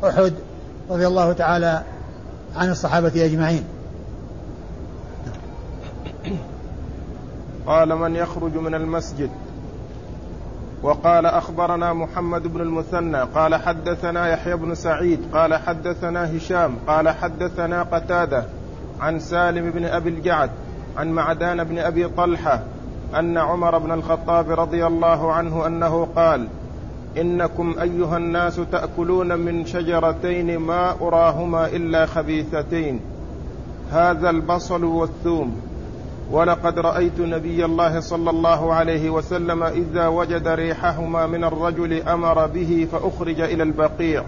أحد 0.04 0.34
رضي 0.89 1.08
الله 1.08 1.34
تعالى 1.34 1.82
عن 2.56 2.70
الصحابة 2.70 3.25
أجمعين. 3.25 3.63
قال 7.68 7.96
من 7.96 8.15
يخرج 8.15 8.56
من 8.56 8.75
المسجد؟ 8.75 9.30
وقال 10.84 11.25
أخبرنا 11.25 11.94
محمد 11.94 12.44
بن 12.44 12.62
المثنى. 12.62 13.22
قال 13.22 13.56
حدثنا 13.56 14.27
يحيى 14.27 14.56
بن 14.56 14.75
سعيد. 14.75 15.20
قال 15.34 15.56
حدثنا 15.56 16.38
هشام. 16.38 16.75
قال 16.88 17.10
حدثنا 17.10 17.84
قتادة. 17.84 18.46
عن 18.99 19.19
سالم 19.19 19.71
بن 19.71 19.85
أبي 19.85 20.09
الجعد 20.09 20.49
عن 20.97 21.11
معدان 21.11 21.63
بن 21.63 21.77
أبي 21.77 22.07
طلحة 22.07 22.63
أن 23.19 23.37
عمر 23.37 23.77
بن 23.77 23.91
الخطاب 23.91 24.49
رضي 24.49 24.85
الله 24.85 25.33
عنه 25.33 25.67
أنه 25.67 26.07
قال 26.15 26.47
إنكم 27.17 27.75
أيها 27.81 28.17
الناس 28.17 28.59
تأكلون 28.71 29.39
من 29.39 29.65
شجرتين 29.65 30.57
ما 30.57 30.91
أراهما 31.01 31.67
إلا 31.67 32.05
خبيثتين 32.05 32.99
هذا 33.91 34.29
البصل 34.29 34.83
والثوم. 34.83 35.61
ولقد 36.31 36.79
رأيت 36.79 37.19
نبي 37.19 37.65
الله 37.65 37.99
صلى 37.99 38.29
الله 38.29 38.73
عليه 38.73 39.09
وسلم 39.09 39.63
إذا 39.63 40.07
وجد 40.07 40.47
ريحهما 40.47 41.27
من 41.27 41.43
الرجل 41.43 42.01
أمر 42.01 42.47
به 42.47 42.87
فأخرج 42.91 43.41
إلى 43.41 43.63
البقيع 43.63 44.23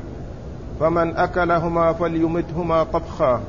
فمن 0.80 1.18
أكلهما 1.18 1.94
فليمتهما 1.94 2.84
طبخا. 2.84 3.42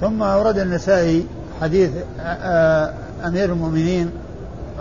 ثم 0.00 0.22
أورد 0.22 0.58
النسائي 0.58 1.26
حديث 1.60 1.90
أمير 3.24 3.52
المؤمنين 3.52 4.10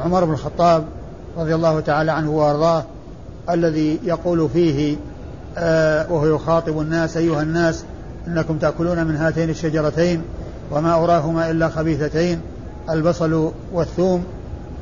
عمر 0.05 0.25
بن 0.25 0.33
الخطاب 0.33 0.83
رضي 1.37 1.55
الله 1.55 1.79
تعالى 1.79 2.11
عنه 2.11 2.31
وأرضاه 2.31 2.83
الذي 3.49 3.99
يقول 4.03 4.49
فيه 4.49 4.97
وهو 6.09 6.35
يخاطب 6.35 6.79
الناس 6.79 7.17
أيها 7.17 7.41
الناس 7.41 7.83
إنكم 8.27 8.57
تأكلون 8.57 9.07
من 9.07 9.15
هاتين 9.15 9.49
الشجرتين 9.49 10.21
وما 10.71 10.93
اراهما 10.95 11.51
إلا 11.51 11.69
خبيثتين 11.69 12.41
البصل 12.89 13.51
والثوم. 13.73 14.23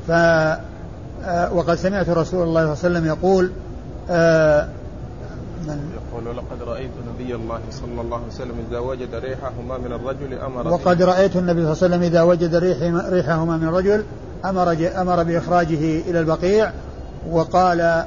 ف 0.08 0.10
وقد 1.52 1.74
سمعت 1.74 2.08
رسول 2.08 2.14
الله 2.14 2.24
صلى 2.24 2.48
الله 2.48 2.60
عليه 2.60 2.70
وسلم 2.70 3.06
يقول 3.06 3.50
يقول 5.68 6.28
ولقد 6.28 6.62
رأيت 6.62 6.90
نبي 7.14 7.34
الله 7.34 7.60
صلى 7.70 8.00
الله 8.00 8.16
عليه 8.16 8.26
وسلم 8.26 8.54
إذا 8.70 8.78
وجد 8.78 9.14
ريحهما 9.14 9.78
من 9.78 9.92
الرجل 9.92 10.38
أمر 10.38 10.68
وقد 10.68 11.02
رأيت 11.02 11.36
النبي 11.36 11.60
صلى 11.60 11.72
الله 11.72 11.84
عليه 11.84 11.94
وسلم 11.96 12.02
إذا 12.02 12.22
وجد 12.22 12.54
ريح 12.54 13.06
ريحهما 13.08 13.56
من 13.56 13.68
الرجل 13.68 14.04
أمر 14.44 14.72
أمر 14.96 15.22
بإخراجه 15.22 16.00
إلى 16.00 16.20
البقيع 16.20 16.72
وقال 17.30 18.04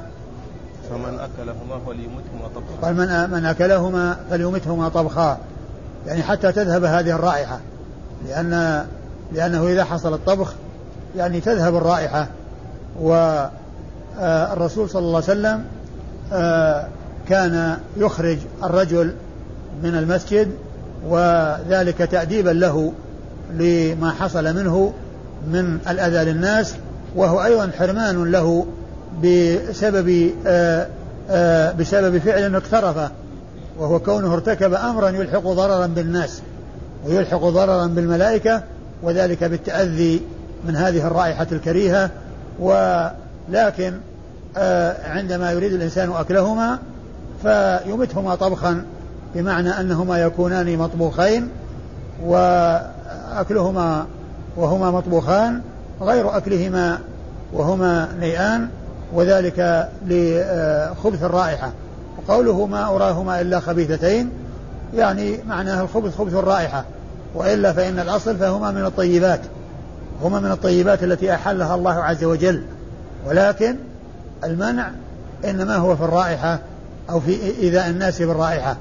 فمن 0.90 1.18
أكلهما 1.18 1.80
فليمتهما 1.86 2.48
طبخا. 2.54 2.82
قال 2.82 2.94
من 2.94 3.30
من 3.30 3.44
أكلهما 3.44 4.16
فليمتهما 4.30 4.88
طبخا. 4.88 5.38
يعني 6.06 6.22
حتى 6.22 6.52
تذهب 6.52 6.84
هذه 6.84 7.10
الرائحة 7.10 7.60
لأن 8.28 8.84
لأنه 9.32 9.66
إذا 9.66 9.84
حصل 9.84 10.14
الطبخ 10.14 10.54
يعني 11.16 11.40
تذهب 11.40 11.76
الرائحة 11.76 12.28
والرسول 13.00 14.90
صلى 14.90 15.00
الله 15.00 15.22
عليه 15.22 15.24
وسلم 15.24 15.64
آه، 16.32 16.86
كان 17.28 17.76
يخرج 17.96 18.38
الرجل 18.64 19.12
من 19.82 19.94
المسجد 19.94 20.48
وذلك 21.08 21.98
تأديبا 21.98 22.50
له 22.50 22.92
لما 23.54 24.10
حصل 24.10 24.56
منه 24.56 24.92
من 25.48 25.78
الأذى 25.88 26.32
للناس 26.32 26.74
وهو 27.16 27.44
أيضا 27.44 27.70
حرمان 27.78 28.30
له 28.30 28.66
بسبب 29.22 30.30
آه، 30.46 30.86
آه، 31.30 31.72
بسبب 31.72 32.18
فعل 32.18 32.54
اقترفه 32.54 33.10
وهو 33.78 33.98
كونه 33.98 34.34
ارتكب 34.34 34.74
أمرا 34.74 35.08
يلحق 35.08 35.42
ضررا 35.42 35.86
بالناس 35.86 36.40
ويلحق 37.06 37.44
ضررا 37.44 37.86
بالملائكة 37.86 38.62
وذلك 39.02 39.44
بالتأذي 39.44 40.20
من 40.64 40.76
هذه 40.76 41.06
الرائحة 41.06 41.46
الكريهة. 41.52 42.10
ولكن 42.60 43.94
آه، 44.56 45.10
عندما 45.10 45.52
يريد 45.52 45.72
الإنسان 45.72 46.12
أكلهما 46.12 46.78
فيمتهما 47.42 48.34
طبخا 48.34 48.84
بمعنى 49.34 49.80
أنهما 49.80 50.18
يكونان 50.18 50.78
مطبوخين 50.78 51.48
وأكلهما 52.24 54.06
وهما 54.56 54.90
مطبوخان 54.90 55.60
غير 56.00 56.36
أكلهما 56.36 56.98
وهما 57.52 58.08
نيئان 58.20 58.68
وذلك 59.14 59.88
لخبث 60.06 61.22
الرائحة. 61.22 61.72
وقوله 62.18 62.66
ما 62.66 62.88
أراهما 62.88 63.40
إلا 63.40 63.60
خبيثتين 63.60 64.30
يعني 64.94 65.38
معناه 65.48 65.82
الخبث 65.82 66.18
خبث 66.18 66.34
الرائحة. 66.34 66.84
وإلا 67.34 67.72
فإن 67.72 67.98
الأصل 67.98 68.36
فهما 68.36 68.70
من 68.70 68.84
الطيبات 68.84 69.40
هما 70.22 70.40
من 70.40 70.50
الطيبات 70.50 71.02
التي 71.02 71.34
أحلها 71.34 71.74
الله 71.74 71.94
عز 71.94 72.24
وجل. 72.24 72.62
ولكن 73.26 73.76
المنع 74.44 74.90
إنما 75.44 75.76
هو 75.76 75.96
في 75.96 76.04
الرائحة. 76.04 76.58
أو 77.10 77.20
في 77.20 77.60
إيذاء 77.62 77.90
الناس 77.90 78.22
بالرائحة. 78.22 78.76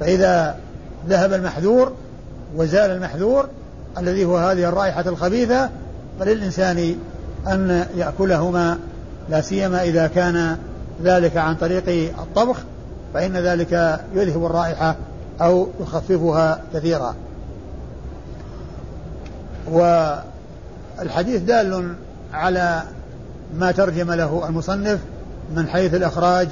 فإذا 0.00 0.56
ذهب 1.08 1.32
المحذور 1.32 1.92
وزال 2.56 2.90
المحذور 2.90 3.48
الذي 3.98 4.24
هو 4.24 4.36
هذه 4.36 4.68
الرائحة 4.68 5.04
الخبيثة 5.06 5.70
فللإنسان 6.20 6.96
أن 7.46 7.86
يأكلهما 7.96 8.78
لا 9.30 9.40
سيما 9.40 9.82
إذا 9.82 10.06
كان 10.06 10.56
ذلك 11.02 11.36
عن 11.36 11.54
طريق 11.54 12.12
الطبخ 12.18 12.56
فإن 13.14 13.36
ذلك 13.36 14.00
يذهب 14.14 14.46
الرائحة 14.46 14.96
أو 15.40 15.68
يخففها 15.80 16.60
كثيرا. 16.74 17.14
والحديث 19.70 21.42
دال 21.42 21.94
على 22.32 22.82
ما 23.58 23.72
ترجم 23.72 24.12
له 24.12 24.48
المصنف 24.48 24.98
من 25.56 25.68
حيث 25.68 25.94
الإخراج 25.94 26.48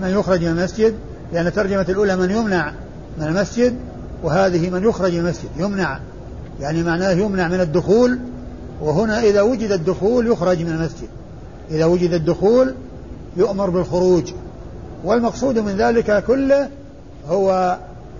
من 0.00 0.08
يخرج 0.08 0.44
من 0.44 0.58
المسجد 0.58 0.94
لأن 1.32 1.46
الترجمة 1.46 1.86
الأولى 1.88 2.16
من 2.16 2.30
يمنع 2.30 2.72
من 3.18 3.26
المسجد 3.26 3.74
وهذه 4.22 4.70
من 4.70 4.84
يخرج 4.84 5.12
من 5.12 5.18
المسجد 5.18 5.48
يمنع. 5.56 6.00
يعني 6.60 6.82
معناه 6.82 7.10
يمنع 7.10 7.48
من 7.48 7.60
الدخول 7.60 8.18
وهنا 8.80 9.20
إذا 9.20 9.42
وجد 9.42 9.72
الدخول 9.72 10.26
يخرج 10.26 10.62
من 10.62 10.70
المسجد. 10.70 11.08
إذا 11.70 11.84
وجد 11.84 12.12
الدخول 12.12 12.74
يؤمر 13.36 13.70
بالخروج. 13.70 14.32
والمقصود 15.04 15.58
من 15.58 15.76
ذلك 15.76 16.24
كله 16.24 16.68
هو 17.28 17.78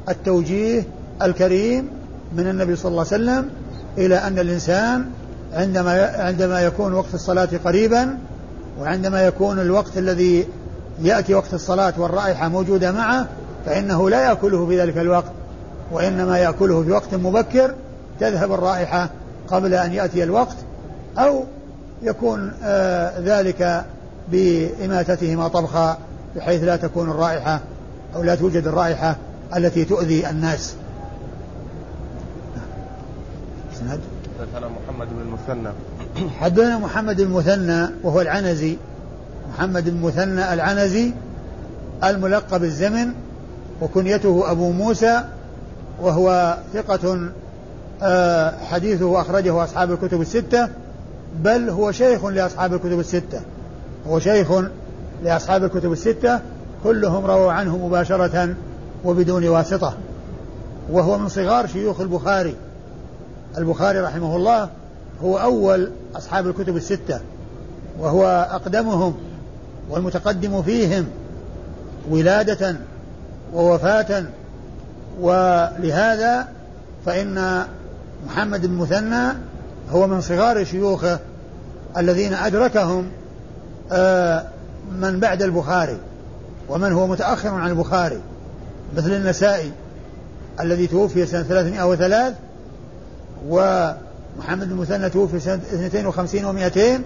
التوجيه 0.09 0.85
الكريم 1.23 1.88
من 2.37 2.49
النبي 2.49 2.77
صلى 2.77 2.91
الله 2.91 3.07
عليه 3.12 3.23
وسلم 3.25 3.51
إلى 3.99 4.17
أن 4.17 4.38
الإنسان 4.38 5.05
عندما 5.53 6.07
عندما 6.17 6.61
يكون 6.61 6.93
وقت 6.93 7.15
الصلاة 7.15 7.49
قريبا 7.65 8.19
وعندما 8.81 9.23
يكون 9.23 9.61
الوقت 9.61 9.99
الذي 9.99 10.47
يأتي 11.03 11.35
وقت 11.35 11.55
الصلاة 11.55 11.95
والرائحة 11.97 12.49
موجودة 12.49 12.93
معه 12.93 13.27
فإنه 13.67 14.11
لا 14.11 14.23
يأكله 14.23 14.67
في 14.67 14.81
ذلك 14.81 14.99
الوقت 14.99 15.33
وإنما 15.93 16.39
يأكله 16.39 16.83
في 16.83 16.91
وقت 16.91 17.15
مبكر 17.15 17.75
تذهب 18.21 18.53
الرائحة 18.53 19.11
قبل 19.49 19.75
أن 19.75 19.93
يأتي 19.93 20.23
الوقت 20.23 20.57
أو 21.19 21.45
يكون 22.03 22.53
آه 22.65 23.21
ذلك 23.21 23.85
بإماتتهما 24.29 25.49
طبخا 25.49 25.99
بحيث 26.37 26.65
لا 26.65 26.77
تكون 26.77 27.11
الرائحة 27.11 27.61
أو 28.17 28.23
لا 28.23 28.35
توجد 28.35 28.67
الرائحة 28.67 29.17
التي 29.57 29.85
تؤذي 29.85 30.31
الناس. 30.31 30.75
إسناد؟ 33.77 34.01
حدثنا 34.38 34.68
محمد 34.68 35.09
بن 35.11 35.20
المثنى. 35.20 35.72
حدثنا 36.40 36.79
محمد 36.79 37.16
بن 37.16 37.22
المثنى 37.22 37.87
وهو 38.03 38.20
العنزي. 38.20 38.77
محمد 39.51 39.85
بن 39.85 39.96
المثنى 39.96 40.55
العنزي 40.55 41.12
الملقب 42.05 42.64
الزمن 42.64 43.12
وكنيته 43.81 44.51
أبو 44.51 44.70
موسى 44.70 45.24
وهو 46.01 46.57
ثقة 46.74 47.29
آه، 48.03 48.55
حديثه 48.64 49.20
أخرجه 49.20 49.64
أصحاب 49.64 49.92
الكتب 49.92 50.20
الستة 50.20 50.68
بل 51.42 51.70
هو 51.70 51.92
شيخ 51.92 52.24
لأصحاب 52.24 52.74
الكتب 52.74 53.01
الستة. 53.01 53.40
هو 54.09 54.18
شيخ 54.18 54.48
لأصحاب 55.24 55.64
الكتب 55.64 55.92
الستة 55.92 56.40
كلهم 56.85 57.27
رووا 57.27 57.53
عنه 57.53 57.87
مباشرة 57.87 58.55
وبدون 59.05 59.48
واسطة. 59.48 59.94
وهو 60.90 61.18
من 61.18 61.29
صغار 61.29 61.66
شيوخ 61.66 62.01
البخاري. 62.01 62.57
البخاري 63.59 64.01
رحمه 64.01 64.37
الله 64.37 64.69
هو 65.23 65.39
أول 65.39 65.91
أصحاب 66.17 66.47
الكتب 66.47 66.77
الستة 66.77 67.21
وهو 67.99 68.49
أقدمهم 68.51 69.15
والمتقدم 69.91 70.63
فيهم 70.63 71.07
ولادة 72.11 72.77
ووفاة 73.55 74.25
ولهذا 75.21 76.49
فإن 77.07 77.65
محمد 78.27 78.67
بن 78.67 78.75
مثنى 78.75 79.33
هو 79.91 80.07
من 80.07 80.21
صغار 80.21 80.65
شيوخه 80.65 81.19
الذين 81.97 82.35
أدركهم 82.35 83.09
آه، 83.93 84.45
من 84.93 85.21
بعد 85.21 85.43
البخاري 85.43 85.99
ومن 86.69 86.93
هو 86.93 87.07
متأخر 87.07 87.49
عن 87.49 87.71
البخاري 87.71 88.21
مثل 88.97 89.13
النسائي 89.13 89.73
الذي 90.61 90.87
توفي 90.87 91.27
سنة 91.27 91.43
303 91.43 92.35
ومحمد 93.46 94.68
بن 94.68 94.74
مثنى 94.74 95.11
توفي 95.11 95.40
سنة 95.40 95.61
52 95.87 96.70
و200 96.70 97.01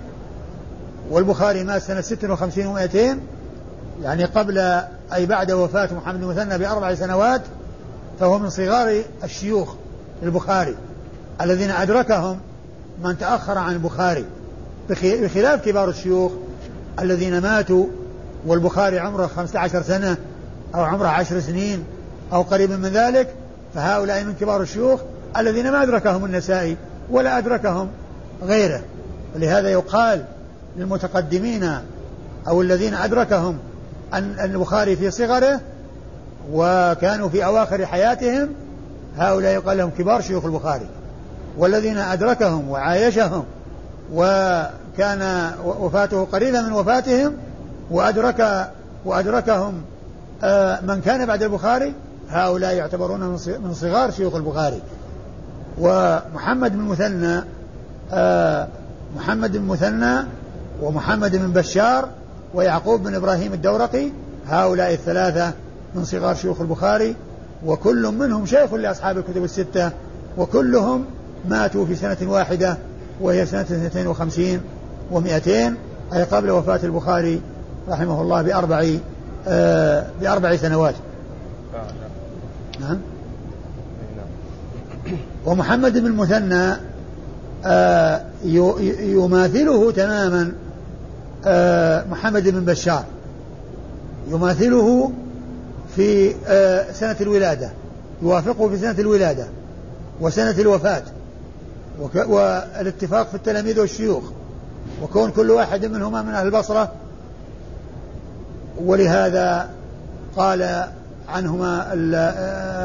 والبخاري 1.11 1.65
مات 1.65 1.83
سنة 1.83 2.01
56 2.01 2.77
و200 2.77 3.17
يعني 4.03 4.25
قبل 4.25 4.59
أي 5.13 5.27
بعد 5.27 5.53
وفاة 5.53 5.89
محمد 5.95 6.21
بن 6.21 6.27
مثنى 6.27 6.59
بأربع 6.59 6.95
سنوات 6.95 7.43
فهو 8.21 8.39
من 8.39 8.51
صغار 8.51 9.03
الشيوخ 9.25 9.75
البخاري 10.23 10.77
الذين 11.41 11.71
أدركهم 11.71 12.39
من 13.05 13.19
تأخر 13.19 13.59
عن 13.59 13.73
البخاري 13.73 14.25
بخلاف 15.05 15.65
كبار 15.65 15.89
الشيوخ 15.89 16.33
الذين 17.01 17.39
ماتوا 17.39 17.87
والبخاري 18.47 18.99
عمره 18.99 19.27
15 19.27 19.83
سنة 19.83 20.17
أو 20.75 20.81
عمره 20.81 21.09
عشر 21.09 21.41
سنين 21.41 21.85
أو 22.33 22.43
قريب 22.43 22.71
من 22.71 22.89
ذلك 22.89 23.35
فهؤلاء 23.75 24.25
من 24.25 24.35
كبار 24.41 24.63
الشيوخ 24.63 25.01
الذين 25.37 25.73
ما 25.73 25.83
أدركهم 25.83 26.25
النسائي 26.25 26.77
ولا 27.11 27.39
أدركهم 27.39 27.89
غيره. 28.43 28.83
ولهذا 29.35 29.69
يقال 29.69 30.25
للمتقدمين 30.77 31.79
أو 32.49 32.63
الذين 32.63 32.95
أدركهم 32.95 33.59
أن 34.15 34.37
البخاري 34.41 34.97
في 34.97 35.11
صغره 35.11 35.61
وكانوا 36.53 37.29
في 37.29 37.45
أواخر 37.45 37.87
حياتهم 37.87 38.49
هؤلاء 39.17 39.53
يقال 39.55 39.79
لهم 39.79 39.91
كبار 39.91 40.21
شيوخ 40.21 40.45
البخاري. 40.45 40.87
والذين 41.59 41.99
أدركهم 41.99 42.69
وعايشهم 42.69 43.45
وكان 44.13 45.51
وفاته 45.65 46.25
قريبة 46.25 46.61
من 46.61 46.73
وفاتهم 46.73 47.37
وأدرك 47.91 48.71
وأدركهم 49.05 49.83
آه، 50.45 50.81
من 50.81 51.01
كان 51.01 51.27
بعد 51.27 51.43
البخاري 51.43 51.95
هؤلاء 52.29 52.75
يعتبرون 52.75 53.21
من 53.47 53.75
صغار 53.75 54.11
شيوخ 54.11 54.35
البخاري. 54.35 54.83
ومحمد 55.79 56.73
بن 56.73 56.83
مثنى 56.83 57.41
آه، 58.13 58.69
محمد 59.17 59.57
بن 59.57 59.65
مثنى 59.65 60.27
ومحمد 60.83 61.37
بن 61.37 61.53
بشار 61.53 62.09
ويعقوب 62.55 63.03
بن 63.03 63.15
إبراهيم 63.15 63.53
الدورقي 63.53 64.11
هؤلاء 64.47 64.93
الثلاثة 64.93 65.53
من 65.95 66.05
صغار 66.05 66.35
شيوخ 66.35 66.61
البخاري 66.61 67.17
وكل 67.67 68.07
منهم 68.19 68.47
شيخ 68.47 68.75
لأصحاب 68.75 69.19
الكتب 69.19 69.45
الستة 69.45 69.91
وكلهم 70.39 71.05
ماتوا 71.49 71.87
في 71.87 71.95
سنة 71.95 72.17
واحدة 72.23 72.79
وهي 73.21 73.47
سنة 73.47 73.61
52 73.61 74.61
و200 75.13 75.49
أي 76.15 76.23
قبل 76.23 76.51
وفاة 76.51 76.81
البخاري 76.83 77.41
رحمه 77.89 78.23
الله 78.23 78.43
بأربع 78.43 78.87
آه 79.49 80.07
بأربع 80.21 80.57
سنوات. 80.57 80.95
نعم. 82.81 82.99
ومحمد 85.47 85.99
بن 85.99 86.07
المثنى 86.07 86.77
آه 87.65 88.23
يماثله 89.03 89.91
تماما 89.91 90.53
آه 91.47 92.05
محمد 92.11 92.49
بن 92.49 92.65
بشار. 92.65 93.05
يماثله 94.29 95.13
في 95.97 96.35
آه 96.47 96.93
سنة 96.93 97.17
الولادة 97.21 97.71
يوافقه 98.23 98.69
في 98.69 98.79
سنة 98.79 98.99
الولادة 98.99 99.47
وسنة 100.21 100.51
الوفاة. 100.51 101.03
والاتفاق 102.15 103.29
في 103.29 103.35
التلاميذ 103.35 103.81
والشيوخ 103.81 104.23
وكون 105.03 105.31
كل 105.31 105.51
واحد 105.51 105.85
منهما 105.85 106.23
من 106.23 106.35
أهل 106.35 106.47
البصرة. 106.47 106.93
ولهذا 108.85 109.69
قال 110.37 110.87
عنهما 111.29 111.93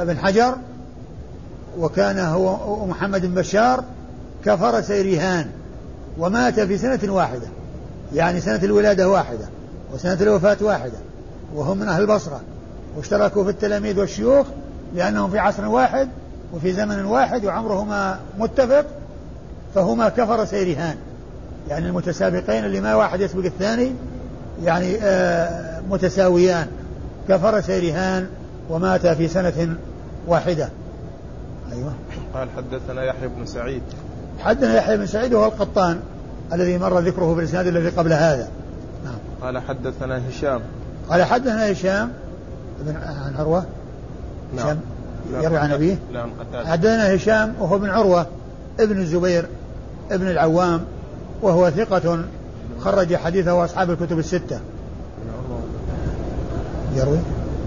ابن 0.02 0.18
حجر 0.18 0.58
وكان 1.78 2.20
هو 2.20 2.86
محمد 2.86 3.26
بن 3.26 3.34
بشار 3.34 3.84
كفر 4.46 4.84
رهان 4.90 5.48
ومات 6.18 6.60
في 6.60 6.78
سنة 6.78 7.14
واحدة. 7.14 7.48
يعني 8.14 8.42
سنة 8.42 8.60
الولادة 8.64 9.10
واحدة 9.10 9.46
وسنة 9.94 10.18
الوفاة 10.22 10.58
واحدة. 10.62 10.98
وهم 11.56 11.78
من 11.78 11.88
أهل 11.88 12.02
البصرة 12.02 12.42
واشتركوا 12.98 13.44
في 13.44 13.50
التلاميذ 13.50 14.00
والشيوخ 14.00 14.48
لأنهم 14.96 15.32
في 15.32 15.40
عصر 15.40 15.68
واحد 15.68 16.10
وفي 16.54 16.74
زمن 16.74 17.06
واحد 17.06 17.46
وعمرهما 17.46 18.20
متفق 18.40 18.86
فهما 19.76 20.10
كفر 20.10 20.46
سيرهان 20.46 20.96
يعني 21.70 21.88
المتسابقين 21.88 22.66
اللي 22.66 22.82
ما 22.82 22.96
واحد 22.96 23.22
يسبق 23.22 23.46
الثاني 23.46 23.92
يعني 24.64 24.98
آه 25.02 25.82
متساويان. 25.90 26.68
كفر 27.30 27.62
سيرهان 27.62 28.28
ومات 28.70 29.08
في 29.08 29.28
سنة 29.28 29.78
واحدة. 30.28 30.70
أيوة. 31.72 31.94
قال 32.34 32.48
حدثنا 32.58 33.04
يحيى 33.04 33.28
بن 33.28 33.46
سعيد. 33.46 33.82
حدثنا 34.40 34.76
يحيى 34.76 34.98
بن 34.98 35.06
سعيد 35.06 35.34
وهو 35.34 35.46
القطان 35.46 36.00
الذي 36.54 36.78
مر 36.78 37.00
ذكره 37.00 37.34
في 37.34 37.40
الإسناد 37.40 37.68
الذي 37.68 37.90
قبل 37.90 38.14
هذا. 38.14 38.50
نعم. 39.06 39.16
قال 39.42 39.58
حدثنا 39.58 40.30
هشام. 40.30 40.62
قال 41.10 41.24
حدثنا 41.24 41.72
هشام 41.72 42.12
بن 42.80 42.96
عن 42.96 43.36
عروة. 43.40 43.66
نعم. 44.56 44.66
هشام 44.66 44.80
يروي 45.44 45.58
عن 45.58 45.72
أبيه. 45.72 45.98
نعم 46.14 46.30
حدثنا 46.54 47.16
هشام 47.16 47.54
وهو 47.60 47.76
ابن 47.76 47.90
عروة 47.90 48.26
ابن 48.80 49.02
الزبير 49.02 49.46
ابن 50.12 50.28
العوام 50.28 50.82
وهو 51.42 51.70
ثقة 51.70 52.20
خرج 52.80 53.16
حديثه 53.16 53.66
أصحاب 53.66 53.90
الكتب 53.90 54.20
الستة. 54.20 54.60
يروي. 56.96 57.18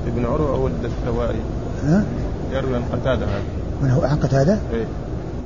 ابن 0.07 0.27
عروة 0.27 0.55
أو 0.55 0.67
الدستوائي 0.67 1.41
ها؟ 1.85 2.05
يروي 2.53 2.77
عن 2.77 2.83
قتادة 2.93 3.27
هذا. 3.27 3.60
من 3.83 3.91
هو 3.91 4.05
عن 4.05 4.17
قتادة؟ 4.17 4.59
إيه؟ 4.73 4.85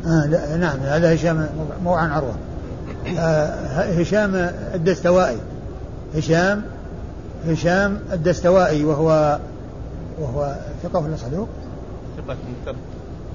آه 0.06 0.26
لا 0.26 0.56
نعم 0.56 0.78
هذا 0.80 1.14
هشام 1.14 1.48
مو 1.84 1.94
عن 1.94 2.10
عروة. 2.10 2.34
آه 3.18 4.00
هشام 4.00 4.34
الدستوائي. 4.74 5.38
هشام 6.16 6.62
هشام 7.48 7.98
الدستوائي 8.12 8.84
وهو 8.84 9.38
وهو 10.20 10.54
ثقة 10.82 10.98
ولا 10.98 11.16
صدوق؟ 11.16 11.48
ثقة 12.16 12.36
ثبت 12.66 12.76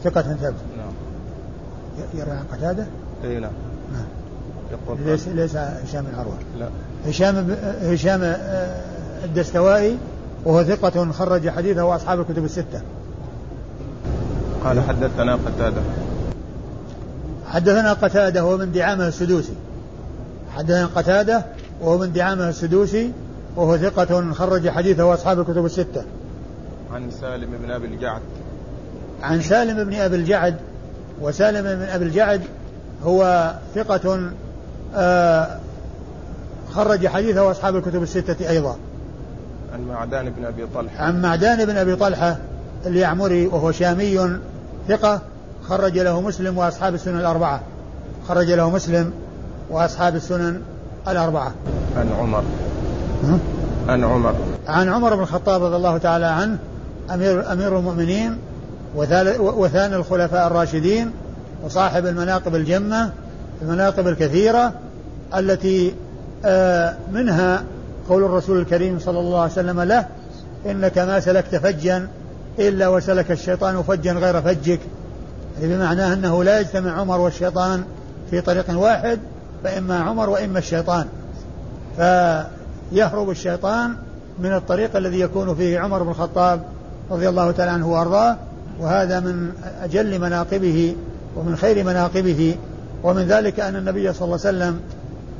ثقة 0.03 0.21
ثبت 0.21 0.53
نعم. 0.77 0.93
يروي 2.13 2.31
عن 2.31 2.45
قتادة؟ 2.51 2.85
اي 3.23 3.39
نعم. 3.39 3.51
نعم. 3.93 4.05
يقول 4.71 4.97
ليس 5.05 5.27
ليس 5.27 5.55
هشام 5.55 6.03
بن 6.03 6.19
عروة. 6.19 6.37
لا. 6.59 6.69
هشام 7.07 7.55
هشام 7.83 8.21
آه، 8.23 8.81
الدستوائي 9.25 9.97
وهو 10.45 10.63
ثقة 10.63 11.11
خرج 11.11 11.49
حديثه 11.49 11.83
وأصحاب 11.83 12.19
الكتب 12.19 12.45
الستة. 12.45 12.81
قال 14.63 14.81
حدثنا 14.81 15.35
قتادة. 15.35 15.81
حدثنا 17.47 17.93
قتادة 17.93 18.45
وهو 18.45 18.57
من 18.57 18.71
دعامة 18.71 19.07
السدوسي. 19.07 19.53
حدثنا 20.55 20.85
قتادة 20.85 21.45
وهو 21.81 21.97
من 21.97 22.13
دعامة 22.13 22.49
السدوسي 22.49 23.11
وهو 23.55 23.77
ثقة 23.77 24.33
خرج 24.33 24.69
حديثه 24.69 25.13
أصحاب 25.13 25.39
الكتب 25.39 25.65
الستة. 25.65 26.03
عن 26.93 27.11
سالم 27.21 27.49
بن 27.63 27.71
أبي 27.71 27.87
الجعد. 27.87 28.21
عن 29.23 29.41
سالم 29.41 29.83
بن 29.83 29.93
أبي 29.93 30.15
الجعد 30.15 30.55
وسالم 31.21 31.61
بن 31.61 31.89
أبي 31.89 32.05
الجعد 32.05 32.41
هو 33.03 33.53
ثقة 33.75 34.31
آه 34.95 35.59
خرج 36.71 37.07
حديثه 37.07 37.51
أصحاب 37.51 37.75
الكتب 37.75 38.03
الستة 38.03 38.49
أيضا. 38.49 38.77
عن 39.73 39.87
معدان 39.87 40.29
بن 40.29 40.45
أبي 40.45 40.65
طلحة. 40.75 41.03
عن 41.03 41.21
معدان 41.21 41.65
بن 41.65 41.77
أبي 41.77 41.95
طلحة 41.95 42.37
اليعمري 42.85 43.47
وهو 43.47 43.71
شامي 43.71 44.39
ثقة 44.89 45.21
خرج 45.69 45.99
له 45.99 46.21
مسلم 46.21 46.57
وأصحاب 46.57 46.93
السنن 46.93 47.19
الأربعة. 47.19 47.61
خرج 48.27 48.51
له 48.51 48.69
مسلم 48.69 49.11
وأصحاب 49.69 50.15
السنن 50.15 50.61
الأربعة. 51.07 51.51
عن 51.97 52.09
عمر. 52.19 52.43
عن 53.87 54.03
عمر. 54.03 54.35
عن 54.67 54.89
عمر 54.89 55.15
بن 55.15 55.21
الخطاب 55.21 55.63
رضي 55.63 55.75
الله 55.75 55.97
تعالى 55.97 56.25
عنه 56.25 56.57
أمير, 57.13 57.51
أمير 57.51 57.79
المؤمنين 57.79 58.37
وثاني 58.95 59.95
الخلفاء 59.95 60.47
الراشدين 60.47 61.11
وصاحب 61.63 62.05
المناقب 62.05 62.55
الجمة 62.55 63.11
المناقب 63.61 64.07
الكثيرة 64.07 64.73
التي 65.37 65.93
آه، 66.45 66.95
منها 67.13 67.63
قول 68.09 68.23
الرسول 68.23 68.59
الكريم 68.59 68.99
صلى 68.99 69.19
الله 69.19 69.39
عليه 69.41 69.51
وسلم 69.51 69.81
له 69.81 70.05
إنك 70.65 70.97
ما 70.97 71.19
سلكت 71.19 71.55
فجا 71.55 72.07
إلا 72.59 72.87
وسلك 72.87 73.31
الشيطان 73.31 73.83
فجا 73.83 74.13
غير 74.13 74.41
فجك. 74.41 74.79
يعني 75.61 75.75
بمعنى 75.75 76.13
أنه 76.13 76.43
لا 76.43 76.59
يجتمع 76.59 76.91
عمر 76.91 77.19
والشيطان 77.19 77.83
في 78.29 78.41
طريق 78.41 78.65
واحد 78.69 79.19
فإما 79.63 79.99
عمر 79.99 80.29
وإما 80.29 80.59
الشيطان. 80.59 81.05
فيهرب 81.97 83.29
الشيطان 83.29 83.95
من 84.39 84.53
الطريق 84.53 84.95
الذي 84.95 85.19
يكون 85.19 85.55
فيه 85.55 85.79
عمر 85.79 86.03
بن 86.03 86.09
الخطاب 86.09 86.61
رضي 87.11 87.29
الله 87.29 87.51
تعالى 87.51 87.71
عنه 87.71 87.87
وأرضاه 87.87 88.37
وهذا 88.79 89.19
من 89.19 89.51
أجل 89.81 90.19
مناقبه 90.21 90.95
ومن 91.35 91.55
خير 91.55 91.83
مناقبه. 91.83 92.55
ومن 93.03 93.27
ذلك 93.27 93.59
أن 93.59 93.75
النبي 93.75 94.13
صلى 94.13 94.25
الله 94.25 94.39
عليه 94.45 94.57
وسلم 94.57 94.79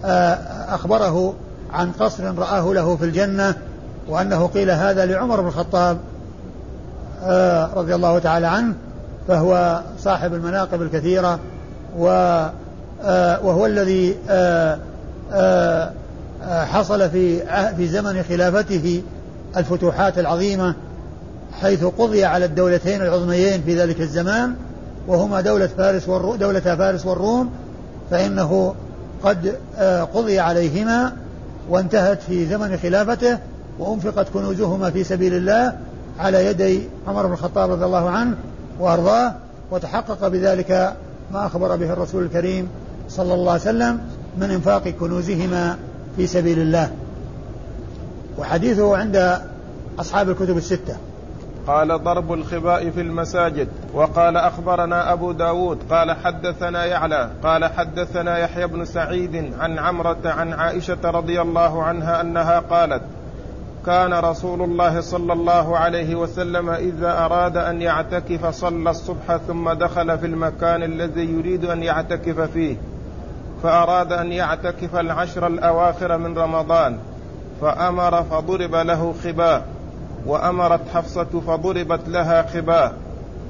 آه، 0.05 0.33
أخبره 0.75 1.33
عن 1.73 1.91
قصر 1.91 2.39
رآه 2.39 2.73
له 2.73 2.95
في 2.95 3.05
الجنة 3.05 3.55
وأنه 4.09 4.47
قيل 4.47 4.71
هذا 4.71 5.05
لعمر 5.05 5.41
بن 5.41 5.47
الخطاب. 5.47 5.97
رضي 7.75 7.95
الله 7.95 8.19
تعالى 8.19 8.47
عنه 8.47 8.73
فهو 9.27 9.81
صاحب 9.99 10.33
المناقب 10.33 10.81
الكثيرة 10.81 11.39
آه، 11.99 12.51
وهو 13.43 13.65
الذي 13.65 14.15
حصل 16.49 17.09
في 17.09 17.39
في 17.77 17.87
زمن 17.87 18.23
خلافته 18.23 19.01
الفتوحات 19.57 20.19
العظيمة 20.19 20.75
حيث 21.61 21.83
قضي 21.83 22.25
على 22.25 22.45
الدولتين 22.45 23.01
العظميين 23.01 23.61
في 23.61 23.79
ذلك 23.81 24.01
الزمان 24.01 24.55
وهما 25.07 25.41
دولة 25.41 25.67
فارس 25.67 26.09
والروم 26.09 26.35
دولة 26.35 26.59
فارس 26.59 27.05
والروم 27.05 27.49
فإنه 28.11 28.75
قد 29.23 29.55
آه، 29.77 30.03
قضي 30.03 30.39
عليهما 30.39 31.13
وانتهت 31.69 32.21
في 32.21 32.45
زمن 32.45 32.77
خلافته 32.83 33.37
وأنفقت 33.79 34.27
كنوزهما 34.33 34.89
في 34.89 35.03
سبيل 35.03 35.33
الله 35.33 35.77
على 36.19 36.45
يدي 36.45 36.81
عمر 37.07 37.25
بن 37.27 37.33
الخطاب 37.33 37.71
رضي 37.71 37.85
الله 37.85 38.09
عنه 38.09 38.35
وأرضاه 38.79 39.33
وتحقق 39.71 40.27
بذلك 40.27 40.95
ما 41.33 41.45
أخبر 41.45 41.75
به 41.75 41.93
الرسول 41.93 42.23
الكريم 42.23 42.69
صلى 43.09 43.33
الله 43.33 43.51
عليه 43.51 43.61
وسلم 43.61 43.99
من 44.37 44.51
إنفاق 44.51 44.87
كنوزهما 44.87 45.77
في 46.15 46.27
سبيل 46.27 46.59
الله. 46.59 46.91
وحديثه 48.37 48.97
عند 48.97 49.41
أصحاب 49.99 50.29
الكتب 50.29 50.57
الستة. 50.57 50.97
قال 51.67 52.03
ضرب 52.03 52.33
الخباء 52.33 52.89
في 52.89 53.01
المساجد. 53.01 53.67
وقال 53.93 54.37
أخبرنا 54.37 55.13
أبو 55.13 55.31
داود. 55.31 55.77
قال 55.89 56.11
حدثنا 56.11 56.85
يعلى. 56.85 57.29
قال 57.43 57.65
حدثنا 57.65 58.37
يحيى 58.37 58.67
بن 58.67 58.85
سعيد 58.85 59.53
عن 59.59 59.79
عمرة 59.79 60.19
عن 60.25 60.53
عائشة 60.53 60.97
رضي 61.03 61.41
الله 61.41 61.83
عنها 61.83 62.21
أنها 62.21 62.59
قالت 62.59 63.01
كان 63.89 64.13
رسول 64.13 64.61
الله 64.61 65.01
صلى 65.01 65.33
الله 65.33 65.77
عليه 65.77 66.15
وسلم 66.15 66.69
إذا 66.69 67.25
أراد 67.25 67.57
أن 67.57 67.81
يعتكف 67.81 68.45
صلى 68.45 68.89
الصبح 68.89 69.35
ثم 69.47 69.71
دخل 69.71 70.17
في 70.17 70.25
المكان 70.25 70.83
الذي 70.83 71.25
يريد 71.25 71.65
أن 71.65 71.83
يعتكف 71.83 72.39
فيه 72.39 72.77
فأراد 73.63 74.13
أن 74.13 74.31
يعتكف 74.31 74.95
العشر 74.95 75.47
الأواخر 75.47 76.17
من 76.17 76.37
رمضان 76.37 76.97
فأمر 77.61 78.23
فضرب 78.23 78.75
له 78.75 79.13
خباء 79.23 79.65
وأمرت 80.25 80.89
حفصة 80.93 81.41
فضربت 81.47 82.09
لها 82.09 82.41
خباء 82.41 82.93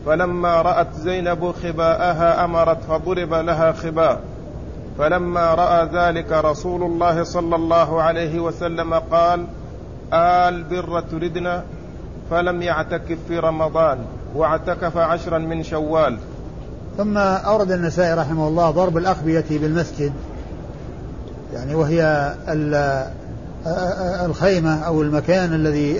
فلما 0.06 0.62
رأت 0.62 0.94
زينب 0.94 1.52
خباءها 1.52 2.46
أمرت 2.46 2.84
فضرب 2.84 3.34
لها 3.34 3.72
خباء 3.72 4.22
فلما 4.98 5.54
رأى 5.54 5.86
ذلك 5.94 6.32
رسول 6.32 6.84
الله 6.84 7.24
صلى 7.24 7.56
الله 7.56 8.02
عليه 8.02 8.40
وسلم 8.40 8.94
قال 8.94 9.46
آل 10.14 10.64
بر 10.64 11.02
تردنا 11.02 11.64
فلم 12.32 12.62
يعتكف 12.62 13.18
في 13.28 13.40
رمضان 13.40 13.98
واعتكف 14.36 14.98
عشرا 14.98 15.38
من 15.38 15.64
شوال. 15.64 16.18
ثم 16.98 17.18
أورد 17.18 17.72
النسائي 17.72 18.14
رحمه 18.14 18.48
الله 18.48 18.72
ضرب 18.72 18.98
الأخبية 18.98 19.46
بالمسجد. 19.50 20.14
يعني 21.54 21.76
وهي 21.76 22.34
الخيمة 24.26 24.84
أو 24.84 25.02
المكان 25.02 25.54
الذي 25.54 25.96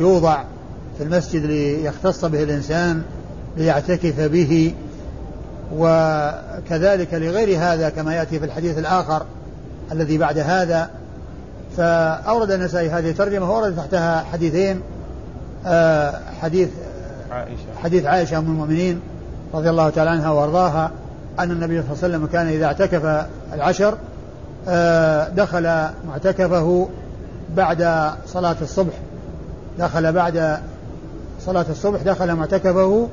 يوضع 0.00 0.42
في 0.98 1.04
المسجد 1.04 1.44
ليختص 1.44 2.24
به 2.24 2.42
الإنسان 2.42 3.02
ليعتكف 3.56 4.20
به. 4.20 4.74
وكذلك 5.76 7.14
لغير 7.14 7.58
هذا 7.58 7.88
كما 7.88 8.14
يأتي 8.14 8.38
في 8.38 8.44
الحديث 8.44 8.78
الآخر 8.78 9.22
الذي 9.92 10.18
بعد 10.18 10.38
هذا 10.38 10.90
فأورد 11.78 12.50
النسائي 12.50 12.90
هذه 12.90 13.10
الترجمة 13.10 13.50
وأورد 13.50 13.76
تحتها 13.76 14.24
حديثين 14.32 14.80
آه، 15.66 16.14
حديث 16.42 16.68
عائشة. 17.30 17.56
حديث 17.82 18.04
عائشة 18.06 18.38
أم 18.38 18.44
المؤمنين 18.44 19.00
رضي 19.54 19.70
الله 19.70 19.90
تعالى 19.90 20.10
عنها 20.10 20.30
وأرضاها 20.30 20.90
أن 21.38 21.50
النبي 21.50 21.82
صلى 21.82 21.92
الله 21.92 22.04
عليه 22.04 22.14
وسلم 22.14 22.26
كان 22.26 22.46
إذا 22.46 22.66
اعتكف 22.66 23.26
العشر 23.52 23.98
آه، 24.68 25.28
دخل 25.28 25.88
معتكفه 26.08 26.88
بعد 27.56 28.12
صلاة 28.26 28.56
الصبح. 28.62 28.94
دخل 29.78 30.12
بعد 30.12 30.58
صلاة 31.40 31.66
الصبح 31.70 32.02
دخل 32.02 32.34
معتكفه 32.34 33.08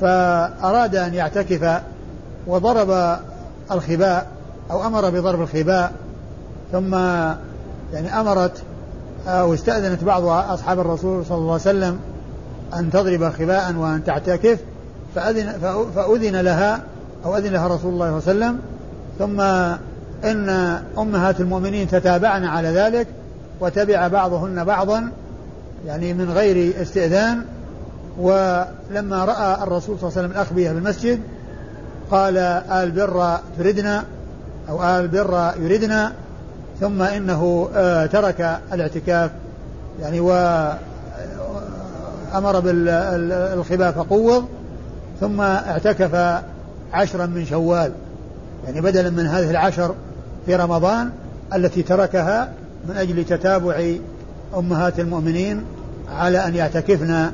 فأراد 0.00 0.96
أن 0.96 1.14
يعتكف 1.14 1.80
وضرب 2.46 3.18
الخباء 3.70 4.26
أو 4.70 4.86
أمر 4.86 5.10
بضرب 5.10 5.40
الخباء 5.40 5.92
ثم 6.72 6.94
يعني 7.92 8.20
أمرت 8.20 8.62
أو 9.26 9.54
استأذنت 9.54 10.04
بعض 10.04 10.24
أصحاب 10.24 10.80
الرسول 10.80 11.26
صلى 11.26 11.38
الله 11.38 11.52
عليه 11.52 11.62
وسلم 11.62 11.98
أن 12.74 12.90
تضرب 12.90 13.30
خباء 13.30 13.74
وأن 13.74 14.04
تعتكف 14.04 14.58
فأذن, 15.14 15.52
فأذن 15.94 16.36
لها 16.36 16.80
أو 17.24 17.36
أذن 17.36 17.52
لها 17.52 17.68
رسول 17.68 17.92
الله 17.92 18.20
صلى 18.20 18.32
الله 18.32 18.46
عليه 18.46 18.56
وسلم. 18.56 18.58
ثم 19.18 19.40
إن 20.30 20.48
أمهات 20.98 21.40
المؤمنين 21.40 21.88
تتابعن 21.88 22.44
على 22.44 22.68
ذلك 22.68 23.06
وتبع 23.60 24.08
بعضهن 24.08 24.64
بعضا 24.64 25.10
يعني 25.86 26.14
من 26.14 26.30
غير 26.30 26.82
استئذان. 26.82 27.44
ولما 28.18 29.24
رأى 29.24 29.62
الرسول 29.62 29.98
صلى 29.98 30.08
الله 30.08 30.18
عليه 30.18 30.20
وسلم 30.20 30.30
الأخبية 30.30 30.70
في 30.70 30.78
المسجد 30.78 31.20
قال 32.10 32.38
آل 32.70 32.90
بر 32.90 33.38
تردنا 33.58 34.04
أو 34.68 34.84
آل 34.84 35.08
بر 35.08 35.52
يردنا 35.60 36.12
ثم 36.82 37.02
إنه 37.02 37.68
آه، 37.74 38.06
ترك 38.06 38.60
الاعتكاف 38.72 39.30
يعني 40.00 40.20
وأمر 40.20 40.80
بالخباء 42.60 43.92
فقوض 43.92 44.44
ثم 45.20 45.40
اعتكف 45.40 46.42
عشرا 46.92 47.26
من 47.26 47.46
شوال 47.46 47.92
يعني 48.64 48.80
بدلا 48.80 49.10
من 49.10 49.26
هذه 49.26 49.50
العشر 49.50 49.94
في 50.46 50.56
رمضان 50.56 51.10
التي 51.54 51.82
تركها 51.82 52.52
من 52.88 52.96
أجل 52.96 53.24
تتابع 53.24 53.94
أمهات 54.56 55.00
المؤمنين 55.00 55.64
على 56.16 56.46
أن 56.46 56.54
يعتكفن 56.54 57.30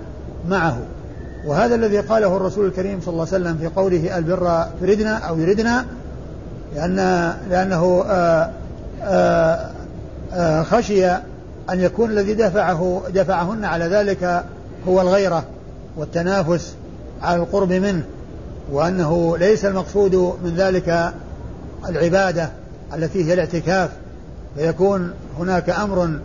معه. 0.48 0.78
وهذا 1.46 1.74
الذي 1.74 1.98
قاله 1.98 2.36
الرسول 2.36 2.66
الكريم 2.66 3.00
صلى 3.00 3.12
الله 3.12 3.26
عليه 3.32 3.44
وسلم 3.44 3.58
في 3.58 3.66
قوله 3.66 4.18
البر 4.18 4.64
تردنا 4.80 5.18
أو 5.18 5.38
يردنا 5.38 5.84
لأن 6.74 6.96
لأنه 7.50 8.04
آآ 8.08 8.50
خشي 10.62 11.06
أن 11.70 11.80
يكون 11.80 12.10
الذي 12.10 12.34
دفعه 12.34 13.02
دفعهن 13.14 13.64
على 13.64 13.84
ذلك 13.84 14.44
هو 14.88 15.00
الغيرة 15.00 15.44
والتنافس 15.96 16.74
على 17.22 17.42
القرب 17.42 17.72
منه 17.72 18.04
وأنه 18.72 19.36
ليس 19.38 19.64
المقصود 19.64 20.14
من 20.14 20.54
ذلك 20.56 21.12
العبادة 21.88 22.50
التي 22.94 23.24
هي 23.24 23.34
الاعتكاف 23.34 23.90
فيكون 24.56 25.10
هناك 25.38 25.70
أمر 25.70 26.18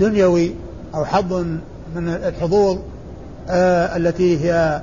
دنيوي 0.00 0.54
أو 0.94 1.04
حظ 1.04 1.32
من 1.96 2.08
الحظوظ 2.08 2.78
آه 3.48 3.96
التي 3.96 4.44
هي 4.44 4.82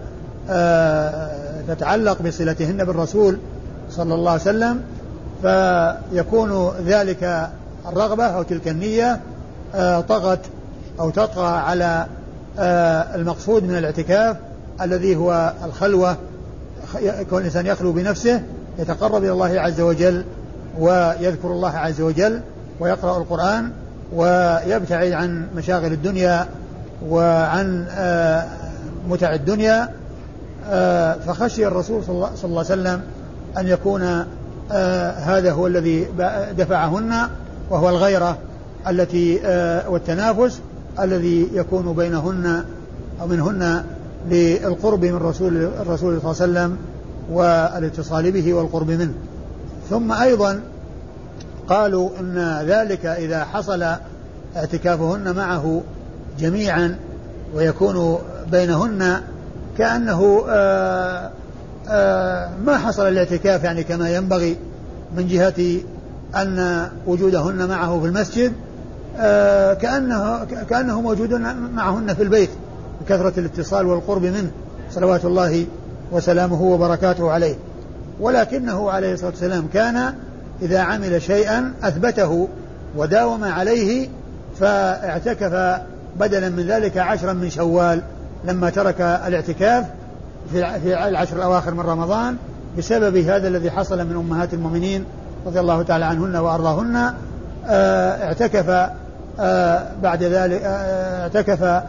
آه 0.49 1.31
تتعلق 1.67 2.21
بصلتهن 2.21 2.85
بالرسول 2.85 3.37
صلى 3.89 4.13
الله 4.13 4.31
عليه 4.31 4.41
وسلم 4.41 4.81
فيكون 5.45 6.71
ذلك 6.86 7.49
الرغبة 7.88 8.25
أو 8.25 8.43
تلك 8.43 8.67
النية 8.67 9.19
آه 9.75 10.01
طغت 10.01 10.39
أو 10.99 11.10
تطغى 11.10 11.47
على 11.47 12.05
آه 12.60 13.15
المقصود 13.15 13.63
من 13.63 13.77
الاعتكاف 13.77 14.38
الذي 14.81 15.15
هو 15.15 15.53
الخلوة 15.65 16.17
يكون 17.01 17.39
الإنسان 17.39 17.65
يخلو 17.65 17.91
بنفسه 17.91 18.41
يتقرب 18.79 19.23
إلى 19.23 19.31
الله 19.31 19.60
عز 19.60 19.81
وجل 19.81 20.23
ويذكر 20.79 21.47
الله 21.47 21.77
عز 21.77 22.01
وجل 22.01 22.41
ويقرأ 22.79 23.17
القرآن 23.17 23.71
ويبتعد 24.13 25.12
عن 25.12 25.47
مشاغل 25.55 25.93
الدنيا 25.93 26.47
وعن 27.10 27.88
آه، 27.89 28.45
متع 29.10 29.34
الدنيا. 29.34 29.89
فخشي 31.27 31.67
الرسول 31.67 32.03
صلى 32.03 32.13
الله 32.15 32.29
عليه 32.43 32.60
وسلم 32.60 33.01
أن 33.58 33.67
يكون 33.67 34.25
آه، 34.71 35.12
هذا 35.12 35.51
هو 35.51 35.67
الذي 35.67 36.08
دفعهن 36.58 37.13
وهو 37.69 37.89
الغيرة 37.89 38.38
التي 38.88 39.39
والتنافس 39.89 40.62
الذي 40.99 41.49
يكون 41.54 41.93
بينهن 41.93 42.63
أو 43.21 43.28
منهن 43.28 43.84
للقرب 44.30 45.06
من 45.06 45.15
رسول 45.15 45.58
الرسول 45.58 46.21
صلى 46.21 46.32
الله 46.32 46.60
عليه 46.60 46.71
وسلم 46.71 46.78
والاتصال 47.32 48.32
به 48.32 48.54
والقرب 48.54 48.91
منه. 48.91 49.13
ثم 49.89 50.12
أيضا 50.12 50.62
قالوا 51.69 52.10
إن 52.19 52.63
ذلك 52.67 53.06
إذا 53.06 53.43
حصل 53.43 53.86
اعتكافهن 54.56 55.36
معه 55.36 55.82
جميعا 56.39 56.95
ويكون 57.56 58.19
بينهن 58.51 59.21
كأنه 59.78 60.45
آآ 60.49 61.25
آآ 61.25 61.32
ما 62.65 62.77
حصل 62.85 63.07
الاعتكاف 63.07 63.63
يعني 63.63 63.83
كما 63.83 64.09
ينبغي 64.09 64.57
من 65.17 65.27
جهة 65.27 65.79
أن 66.35 66.87
وجودهن 67.07 67.67
معه 67.67 67.99
في 67.99 68.05
المسجد 68.07 68.53
كانه 69.81 70.45
كانه 70.69 71.01
موجود 71.01 71.33
معهن 71.75 72.13
في 72.13 72.23
البيت 72.23 72.49
بكثرة 73.01 73.39
الاتصال 73.39 73.85
والقرب 73.85 74.23
منه 74.23 74.51
صلوات 74.91 75.25
الله 75.25 75.65
وسلامه 76.11 76.61
وبركاته 76.61 77.31
عليه. 77.31 77.55
ولكنه 78.19 78.91
عليه 78.91 79.13
الصلاة 79.13 79.29
والسلام 79.29 79.67
كان 79.73 80.13
إذا 80.61 80.79
عمل 80.79 81.21
شيئا 81.21 81.73
أثبته 81.83 82.47
وداوم 82.95 83.43
عليه 83.43 84.09
فاعتكف 84.59 85.81
بدلا 86.19 86.49
من 86.49 86.67
ذلك 86.67 86.97
عشرا 86.97 87.33
من 87.33 87.49
شوال 87.49 88.01
لما 88.45 88.69
ترك 88.69 89.01
الاعتكاف. 89.01 89.85
في 90.51 91.08
العشر 91.08 91.38
الأواخر 91.38 91.73
من 91.73 91.79
رمضان 91.79 92.38
بسبب 92.77 93.17
هذا 93.17 93.47
الذي 93.47 93.71
حصل 93.71 94.08
من 94.08 94.15
أمهات 94.15 94.53
المؤمنين 94.53 95.05
رضي 95.45 95.60
الله 95.60 95.84
تعالى 95.84 96.05
عنهن 96.05 96.36
وأرضاهن. 96.36 97.13
آه، 97.67 98.23
اعتكف 98.23 98.89
آه، 99.39 99.88
بعد 100.03 100.23
ذلك 100.23 100.62
آه، 100.63 101.23
اعتكف 101.23 101.84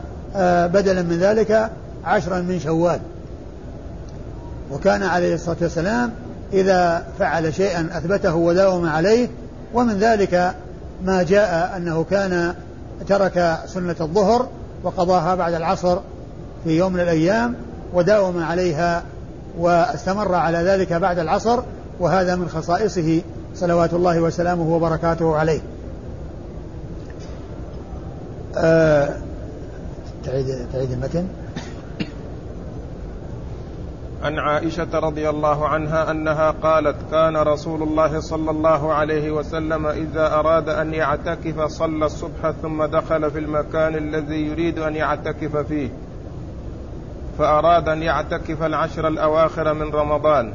بدلا 0.75 1.03
من 1.03 1.19
ذلك 1.21 1.71
عشرا 2.05 2.40
من 2.40 2.61
شوال. 2.61 3.01
وكان 4.73 5.03
عليه 5.03 5.35
الصلاة 5.35 5.57
والسلام 5.62 6.11
إذا 6.53 7.05
فعل 7.19 7.55
شيئا 7.55 7.88
أثبته 7.92 8.35
وداوم 8.35 8.88
عليه 8.88 9.29
ومن 9.75 9.99
ذلك 9.99 10.55
ما 11.05 11.23
جاء 11.23 11.77
أنه 11.77 12.05
كان 12.11 12.55
ترك 13.09 13.59
سنة 13.66 13.97
الظهر 14.01 14.49
وقضاها 14.83 15.35
بعد 15.35 15.55
العصر 15.55 15.99
في 16.64 16.71
يوم 16.71 16.92
من 16.92 17.01
الأيام. 17.01 17.55
وداوم 17.96 18.42
عليها 18.42 19.02
واستمر 19.59 20.35
على 20.35 20.59
ذلك 20.59 20.92
بعد 20.92 21.18
العصر 21.18 21.62
وهذا 22.00 22.37
من 22.37 22.48
خصائصه 22.48 23.22
صلوات 23.54 23.94
الله 23.94 24.20
وسلامه 24.20 24.74
وبركاته 24.74 25.37
عليه. 25.37 25.61
أه 28.56 29.09
تعيد 30.24 30.46
تعيد 30.72 30.92
المتن. 30.92 31.26
عن 34.22 34.38
عائشة 34.38 34.98
رضي 34.98 35.28
الله 35.28 35.68
عنها 35.68 36.11
أنها 36.11 36.50
قالت 36.50 36.96
كان 37.11 37.37
رسول 37.37 37.82
الله 37.82 38.20
صلى 38.20 38.50
الله 38.50 38.92
عليه 38.92 39.30
وسلم 39.30 39.87
إذا 39.87 40.26
أراد 40.35 40.68
أن 40.68 40.94
يعتكف 40.94 41.61
صلى 41.61 42.06
الصبح 42.06 42.50
ثم 42.62 42.85
دخل 42.85 43.30
في 43.30 43.38
المكان 43.38 43.94
الذي 43.94 44.46
يريد 44.46 44.78
أن 44.78 44.96
يعتكف 44.96 45.56
فيه. 45.56 45.90
فأراد 47.38 47.88
أن 47.88 48.03
يعتكف 48.03 48.62
العشر 48.62 49.09
الأواخر 49.09 49.75
من 49.75 49.90
رمضان 49.90 50.53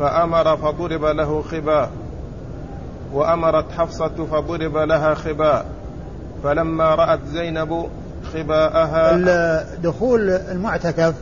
فأمر 0.00 0.56
فضرب 0.56 1.04
له 1.04 1.42
خباء 1.42 1.90
وأمرت 3.12 3.72
حفصة 3.72 4.26
فضرب 4.30 4.76
لها 4.76 5.14
خباء 5.14 5.66
فلما 6.44 6.94
رأت 6.94 7.20
زينب 7.32 7.88
خباءها 8.34 9.76
دخول 9.76 10.30
المعتكف 10.30 11.14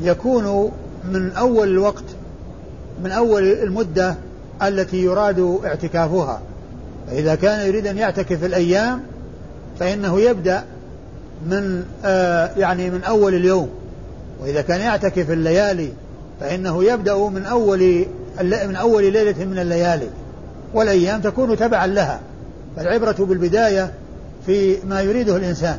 يكون 0.00 0.72
من 1.04 1.32
أول 1.32 1.68
الوقت 1.68 2.04
من 3.04 3.10
أول 3.10 3.42
المدة 3.42 4.14
التي 4.62 5.04
يراد 5.04 5.58
اعتكافها. 5.64 6.40
فإذا 7.06 7.34
كان 7.34 7.66
يريد 7.66 7.86
أن 7.86 7.98
يعتكف 7.98 8.44
الأيام 8.44 9.02
فإنه 9.78 10.20
يبدأ 10.20 10.64
من 11.46 11.84
آه 12.04 12.50
يعني 12.56 12.90
من 12.90 13.04
أول 13.04 13.34
اليوم. 13.34 13.70
وإذا 14.42 14.62
كان 14.62 14.80
يعتكف 14.80 15.30
الليالي 15.30 15.92
فإنه 16.40 16.84
يبدأ 16.84 17.16
من 17.16 17.46
أول 17.46 18.06
من 18.42 18.76
أول 18.76 19.12
ليلة 19.12 19.44
من 19.44 19.58
الليالي 19.58 20.08
والأيام 20.74 21.20
تكون 21.20 21.56
تبعا 21.56 21.86
لها 21.86 22.20
فالعبرة 22.76 23.16
بالبداية 23.18 23.92
في 24.46 24.76
ما 24.84 25.00
يريده 25.00 25.36
الإنسان. 25.36 25.78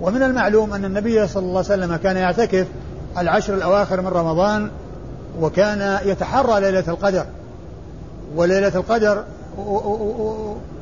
ومن 0.00 0.22
المعلوم 0.22 0.72
أن 0.72 0.84
النبي 0.84 1.26
صلى 1.26 1.42
الله 1.42 1.64
عليه 1.70 1.82
وسلم 1.84 1.96
كان 1.96 2.16
يعتكف 2.16 2.66
العشر 3.18 3.54
الأواخر 3.54 4.00
من 4.00 4.08
رمضان 4.08 4.70
وكان 5.40 5.98
يتحرى 6.04 6.60
ليلة 6.60 6.84
القدر. 6.88 7.26
وليلة 8.36 8.72
القدر 8.74 9.24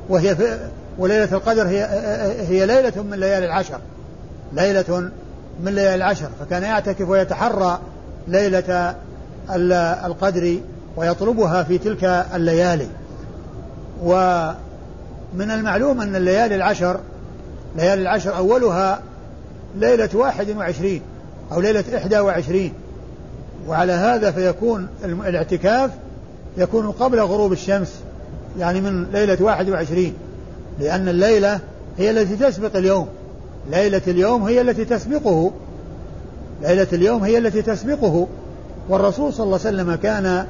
وهي 0.08 0.36
وليلة 0.98 1.28
القدر 1.32 1.66
هي 1.66 1.84
هي 2.48 2.66
ليلة 2.66 3.02
من 3.02 3.18
ليالي 3.20 3.46
العشر. 3.46 3.78
ليلة 4.52 5.10
من 5.62 5.74
ليالي 5.74 5.94
العشر 5.94 6.28
فكان 6.40 6.62
يعتكف 6.62 7.08
ويتحرى 7.08 7.78
ليلة 8.28 8.94
القدر 10.06 10.58
ويطلبها 10.96 11.62
في 11.62 11.78
تلك 11.78 12.04
الليالي. 12.34 12.86
ومن 14.02 15.50
المعلوم 15.50 16.00
أن 16.00 16.16
الليالي 16.16 16.54
العشر 16.54 17.00
ليالي 17.76 18.02
العشر 18.02 18.36
أولها 18.36 19.00
ليلة 19.76 20.08
واحد 20.14 20.50
وعشرين 20.50 21.02
أو 21.52 21.60
ليلة 21.60 21.84
إحدى 21.96 22.18
وعشرين. 22.18 22.72
وعلى 23.68 23.92
هذا 23.92 24.30
فيكون 24.30 24.88
الاعتكاف 25.04 25.90
يكون 26.56 26.90
قبل 26.90 27.20
غروب 27.20 27.52
الشمس 27.52 27.94
يعني 28.58 28.80
من 28.80 29.04
ليلة 29.12 29.36
واحد 29.40 29.68
وعشرين 29.68 30.14
لأن 30.80 31.08
الليلة 31.08 31.60
هي 31.98 32.10
التي 32.10 32.36
تسبق 32.36 32.76
اليوم. 32.76 33.08
ليلة 33.70 34.02
اليوم 34.06 34.42
هي 34.42 34.60
التي 34.60 34.84
تسبقه. 34.84 35.52
ليلة 36.62 36.86
اليوم 36.92 37.24
هي 37.24 37.38
التي 37.38 37.62
تسبقه. 37.62 38.26
والرسول 38.88 39.32
صلى 39.32 39.44
الله 39.44 39.58
عليه 39.64 39.76
وسلم 39.76 39.94
كان 39.94 40.46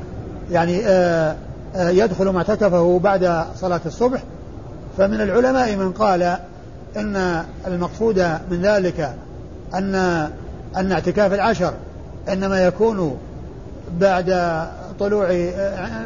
يعني 0.51 0.87
آآ 0.87 1.37
آآ 1.77 1.91
يدخل 1.91 2.29
معتكفه 2.31 2.99
بعد 2.99 3.45
صلاة 3.57 3.81
الصبح. 3.87 4.23
فمن 4.99 5.21
العلماء 5.21 5.77
من 5.77 5.93
قال 5.93 6.37
إن 6.97 7.45
المقصود 7.67 8.19
من 8.51 8.63
ذلك 8.63 9.15
أن 9.75 9.95
أن 10.77 10.93
اعتكاف 10.93 11.33
العشر 11.33 11.75
إنما 12.29 12.65
يكون 12.65 13.19
بعد 14.01 14.59
طلوع 15.01 15.51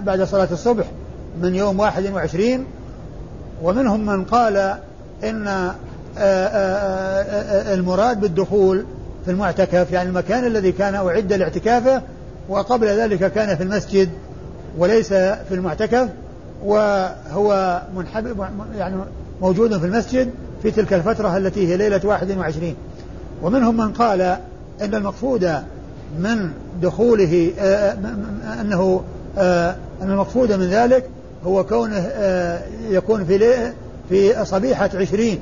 بعد 0.07 0.23
صلاة 0.23 0.49
الصبح 0.53 0.85
من 1.43 1.55
يوم 1.55 1.81
واحد 1.81 2.13
وعشرين. 2.13 2.65
ومنهم 3.63 4.07
من 4.07 4.25
قال 4.25 4.57
إن 5.25 5.47
آه، 5.49 5.51
آه، 5.51 5.71
آه، 5.71 5.75
المراد 7.73 8.21
بالدخول 8.21 8.85
في 9.25 9.31
المعتكف 9.31 9.93
يعني 9.93 10.09
المكان 10.09 10.47
الذي 10.47 10.73
كان 10.73 10.95
أعد 10.95 11.33
لاعتكافه 11.33 12.03
وقبل 12.49 12.87
ذلك 12.87 13.33
كان 13.33 13.57
في 13.57 13.63
المسجد 13.63 14.09
وليس 14.79 15.09
في 15.09 15.53
المعتكف 15.53 16.09
وهو 16.65 17.83
منحب 17.97 18.47
يعني 18.79 18.97
موجود 19.43 19.79
في 19.79 19.87
المسجد 19.87 20.31
في 20.63 20.71
تلك 20.71 20.93
الفترة 20.93 21.37
التي 21.37 21.69
هي 21.69 21.77
ليلة 21.77 22.01
واحد 22.05 22.39
وعشرين. 22.39 22.75
ومنهم 23.43 23.77
من 23.77 23.93
قال 23.93 24.21
إن 24.83 24.95
المقصود 24.95 25.55
من 26.19 26.51
دخوله 26.83 27.53
آه، 27.59 27.97
أنه 28.61 29.03
أن 30.03 30.11
المقصود 30.11 30.53
من 30.53 30.67
ذلك 30.67 31.05
هو 31.47 31.65
كونه 31.65 32.11
يكون 32.91 33.25
في 33.25 33.73
في 34.09 34.45
صبيحة 34.45 34.91
عشرين. 34.95 35.39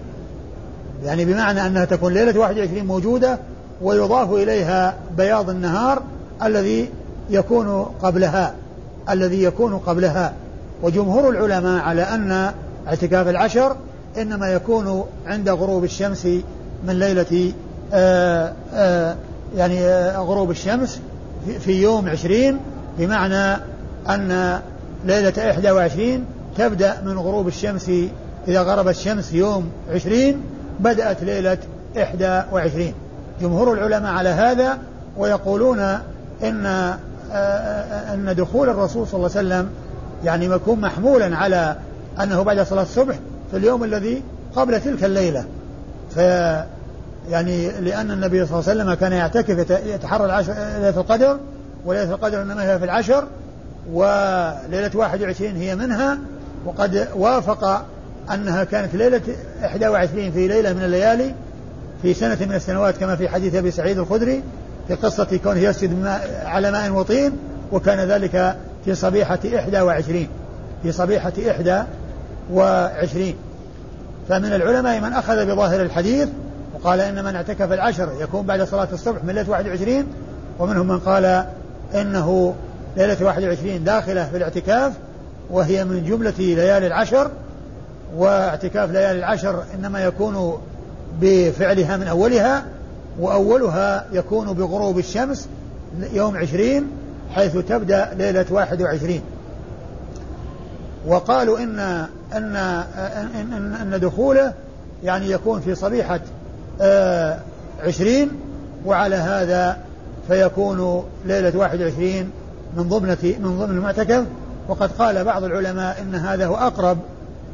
يعني 1.04 1.24
بمعنى 1.24 1.66
أنها 1.66 1.84
تكون 1.84 2.12
ليلة 2.12 2.40
واحد 2.40 2.58
وعشرين 2.58 2.86
موجودة 2.86 3.38
ويضاف 3.82 4.32
إليها 4.32 4.94
بياض 5.16 5.50
النهار 5.50 6.02
الذي 6.42 6.88
يكون 7.30 7.86
قبلها 8.02 8.54
الذي 9.10 9.42
يكون 9.42 9.78
قبلها. 9.78 10.32
وجمهور 10.82 11.30
العلماء 11.30 11.82
على 11.82 12.02
أن 12.02 12.52
اعتكاف 12.88 13.28
العشر 13.28 13.76
إنما 14.18 14.52
يكون 14.52 15.04
عند 15.26 15.48
غروب 15.48 15.84
الشمس 15.84 16.26
من 16.86 16.98
ليلة 16.98 17.52
آآ 17.92 18.52
آآ 18.74 19.16
يعني 19.56 19.78
آآ 19.80 20.18
غروب 20.18 20.50
الشمس 20.50 21.00
في 21.60 21.82
يوم 21.82 22.08
عشرين 22.08 22.58
بمعنى 22.98 23.62
أن 24.08 24.60
ليلة 25.04 25.50
إحدى 25.50 25.70
وعشرين 25.70 26.24
تبدأ 26.58 27.02
من 27.04 27.18
غروب 27.18 27.48
الشمس 27.48 27.90
إذا 28.48 28.62
غربت 28.62 28.96
الشمس 28.96 29.32
يوم 29.32 29.68
عشرين 29.94 30.40
بدأت 30.80 31.22
ليلة 31.22 31.58
إحدى 32.02 32.42
وعشرين. 32.52 32.94
جمهور 33.40 33.72
العلماء 33.72 34.12
على 34.12 34.28
هذا 34.28 34.78
ويقولون 35.16 35.78
إن 36.42 36.66
أن 38.12 38.34
دخول 38.38 38.68
الرسول 38.68 39.06
صلى 39.06 39.16
الله 39.16 39.30
عليه 39.36 39.48
وسلم 39.48 39.70
يعني 40.24 40.46
يكون 40.46 40.80
محمولا 40.80 41.36
على 41.36 41.76
أنه 42.22 42.42
بعد 42.42 42.60
صلاة 42.60 42.82
الصبح 42.82 43.14
في 43.50 43.56
اليوم 43.56 43.84
الذي 43.84 44.22
قبل 44.56 44.80
تلك 44.80 45.04
الليلة. 45.04 45.44
ف 46.14 46.16
يعني 47.30 47.70
لأن 47.70 48.10
النبي 48.10 48.46
صلى 48.46 48.58
الله 48.58 48.70
عليه 48.70 48.80
وسلم 48.82 48.94
كان 48.94 49.12
يعتكف 49.12 49.70
يتحرى 49.70 50.24
العشر 50.24 50.52
ليلة 50.52 51.00
القدر 51.00 51.38
وليلة 51.84 52.14
القدر 52.14 52.42
إنما 52.42 52.72
هي 52.72 52.78
في 52.78 52.84
العشر 52.84 53.24
وليلة 53.92 54.90
21 54.94 55.56
هي 55.56 55.76
منها 55.76 56.18
وقد 56.64 57.08
وافق 57.16 57.84
أنها 58.34 58.64
كانت 58.64 58.94
ليلة 58.94 59.20
21 59.62 60.30
في 60.30 60.48
ليلة 60.48 60.72
من 60.72 60.82
الليالي 60.82 61.34
في 62.02 62.14
سنة 62.14 62.38
من 62.40 62.54
السنوات 62.54 62.96
كما 62.96 63.16
في 63.16 63.28
حديث 63.28 63.54
أبي 63.54 63.70
سعيد 63.70 63.98
الخدري 63.98 64.42
في 64.88 64.94
قصة 64.94 65.38
كونه 65.44 65.60
يسجد 65.60 66.06
على 66.44 66.70
ماء 66.70 66.90
وطين 66.90 67.32
وكان 67.72 67.98
ذلك 67.98 68.56
في 68.84 68.94
صبيحة 68.94 69.38
إحدى 69.56 69.80
وعشرين 69.80 70.28
في 70.82 70.92
صبيحة 70.92 71.32
إحدى 71.50 71.82
وعشرين. 72.52 73.34
فمن 74.28 74.52
العلماء 74.52 75.00
من 75.00 75.12
أخذ 75.12 75.46
بظاهر 75.46 75.82
الحديث 75.82 76.28
وقال 76.74 77.00
إن 77.00 77.24
من 77.24 77.36
اعتكف 77.36 77.72
العشر 77.72 78.08
يكون 78.20 78.46
بعد 78.46 78.62
صلاة 78.62 78.88
الصبح 78.92 79.24
من 79.24 79.34
ليلة 79.34 79.50
21 79.50 80.06
ومنهم 80.58 80.88
من 80.88 80.98
قال 80.98 81.44
إنه 81.94 82.54
ليلة 82.96 83.24
21 83.24 83.84
داخلة 83.84 84.28
في 84.30 84.36
الاعتكاف 84.36 84.92
وهي 85.50 85.84
من 85.84 86.04
جملة 86.04 86.34
ليالي 86.38 86.86
العشر 86.86 87.30
واعتكاف 88.14 88.90
ليالي 88.90 89.18
العشر 89.18 89.64
إنما 89.74 90.04
يكون 90.04 90.58
بفعلها 91.20 91.96
من 91.96 92.06
أولها 92.06 92.64
وأولها 93.20 94.06
يكون 94.12 94.52
بغروب 94.52 94.98
الشمس 94.98 95.48
يوم 96.12 96.36
عشرين 96.36 96.86
حيث 97.30 97.56
تبدأ 97.56 98.14
ليلة 98.14 98.46
واحد 98.50 98.82
وعشرين. 98.82 99.22
وقالوا 101.06 101.58
إن 101.58 101.78
أن 102.32 102.56
أن, 102.56 103.92
أن 103.92 104.00
دخوله 104.00 104.52
يعني 105.04 105.30
يكون 105.30 105.60
في 105.60 105.74
صبيحة 105.74 106.20
آه، 106.80 107.38
عشرين 107.82 108.30
وعلى 108.86 109.16
هذا 109.16 109.78
فيكون 110.28 111.04
ليلة 111.24 111.58
واحد 111.58 111.82
وعشرين 111.82 112.30
من 112.76 112.88
ضمن 112.88 113.36
من 113.40 113.58
ضمن 113.58 113.76
المعتكف. 113.76 114.24
وقد 114.68 114.90
قال 114.92 115.24
بعض 115.24 115.44
العلماء 115.44 116.02
إن 116.02 116.14
هذا 116.14 116.46
هو 116.46 116.56
أقرب 116.56 116.98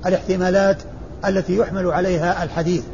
الاحتمالات 0.06 0.82
التي 1.28 1.56
يحمل 1.56 1.86
عليها 1.86 2.44
الحديث. 2.44 2.84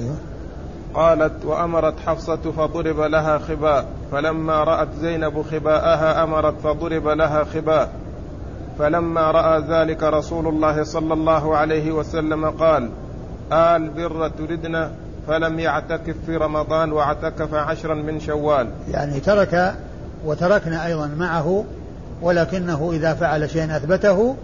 أيوة. 0.00 0.14
قالت 0.94 1.44
وأمرت 1.44 1.94
حفصة 2.06 2.36
فضرب 2.36 3.00
لها 3.00 3.38
خباء 3.38 3.86
فلما 4.12 4.64
رأت 4.64 4.88
زينب 5.00 5.42
خباءها 5.42 6.24
أمرت 6.24 6.54
فضرب 6.64 7.08
لها 7.08 7.44
خباء. 7.44 7.90
فلما 8.78 9.30
رأى 9.30 9.60
ذلك 9.68 10.02
رسول 10.02 10.48
الله 10.48 10.84
صلى 10.84 11.14
الله 11.14 11.56
عليه 11.56 11.92
وسلم 11.92 12.50
قال 12.50 12.90
آل 13.52 13.90
بر 13.90 14.28
تردن 14.28 14.90
فلم 15.28 15.58
يعتكف 15.58 16.14
في 16.26 16.36
رمضان 16.36 16.92
واعتكف 16.92 17.54
عشرا 17.54 17.94
من 17.94 18.20
شوال. 18.20 18.68
يعني 18.90 19.20
ترك 19.20 19.74
وتركنا 20.24 20.86
أيضا 20.86 21.06
معه 21.06 21.64
ولكنه 22.22 22.90
إذا 22.92 23.14
فعل 23.14 23.50
شيئا 23.50 23.76
أثبته 23.76 24.36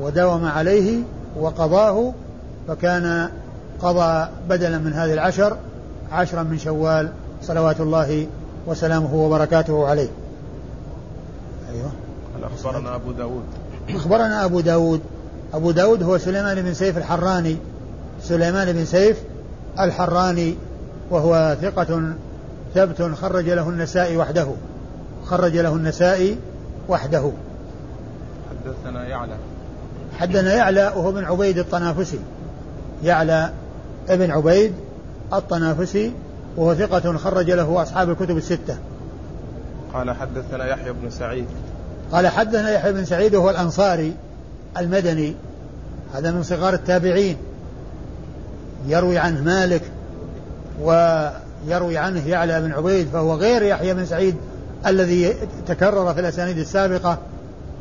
وداوم 0.00 0.44
عليه 0.44 1.02
وقضاه 1.36 2.12
فكان 2.68 3.28
قضى 3.82 4.28
بدلا 4.48 4.78
من 4.78 4.92
هذه 4.92 5.12
العشر 5.12 5.56
عشرا 6.12 6.42
من 6.42 6.58
شوال 6.58 7.08
صلوات 7.42 7.80
الله 7.80 8.26
وسلامه 8.66 9.14
وبركاته 9.14 9.86
عليه. 9.86 10.08
أيوه. 11.72 11.90
أخبرنا 12.54 12.94
أبو 12.94 13.12
داود. 13.12 13.42
أخبرنا 13.88 14.44
أبو 14.44 14.60
داود. 14.60 15.00
أبو 15.54 15.70
داود 15.70 16.02
هو 16.02 16.18
سليمان 16.18 16.62
بن 16.62 16.74
سيف 16.74 16.98
الحراني. 16.98 17.56
سليمان 18.22 18.72
بن 18.72 18.84
سيف 18.84 19.22
الحراني 19.80 20.54
وهو 21.10 21.56
ثقة 21.62 22.12
ثبت 22.74 23.02
خرج 23.02 23.50
له 23.50 23.68
النسائي 23.68 24.16
وحده. 24.16 24.46
خرج 25.26 25.56
له 25.56 25.74
النسائي 25.74 26.36
وحده. 26.88 27.30
حدثنا 28.50 29.08
يعلى. 29.08 29.34
حدثنا 30.18 30.54
يعلى 30.54 30.92
وهو 30.96 31.12
بن 31.12 31.24
عبيد 31.24 31.58
الطنافسي. 31.58 32.18
يعلى 33.04 33.50
ابن 34.08 34.30
عبيد 34.30 34.72
الطنافسي 35.32 36.12
وهو 36.56 36.74
ثقة 36.74 37.16
خرج 37.16 37.50
له 37.50 37.82
أصحاب 37.82 38.10
الكتب 38.10 38.36
الستة. 38.36 38.78
قال 39.94 40.10
حدثنا 40.10 40.66
يحيى 40.66 40.92
بن 40.92 41.10
سعيد. 41.10 41.46
قال 42.12 42.28
حدثنا 42.28 42.70
يحيى 42.70 42.92
بن 42.92 43.04
سعيد 43.04 43.34
وهو 43.34 43.50
الأنصاري 43.50 44.14
المدني. 44.78 45.34
هذا 46.14 46.30
من 46.30 46.42
صغار 46.42 46.74
التابعين. 46.74 47.36
يروي 48.86 49.18
عنه 49.18 49.42
مالك 49.42 49.82
ويروي 50.80 51.98
عنه 51.98 52.28
يعلى 52.28 52.60
بن 52.60 52.72
عبيد 52.72 53.08
فهو 53.08 53.34
غير 53.34 53.62
يحيى 53.62 53.94
بن 53.94 54.06
سعيد. 54.06 54.36
الذي 54.86 55.34
تكرر 55.66 56.14
في 56.14 56.20
الأسانيد 56.20 56.58
السابقة 56.58 57.18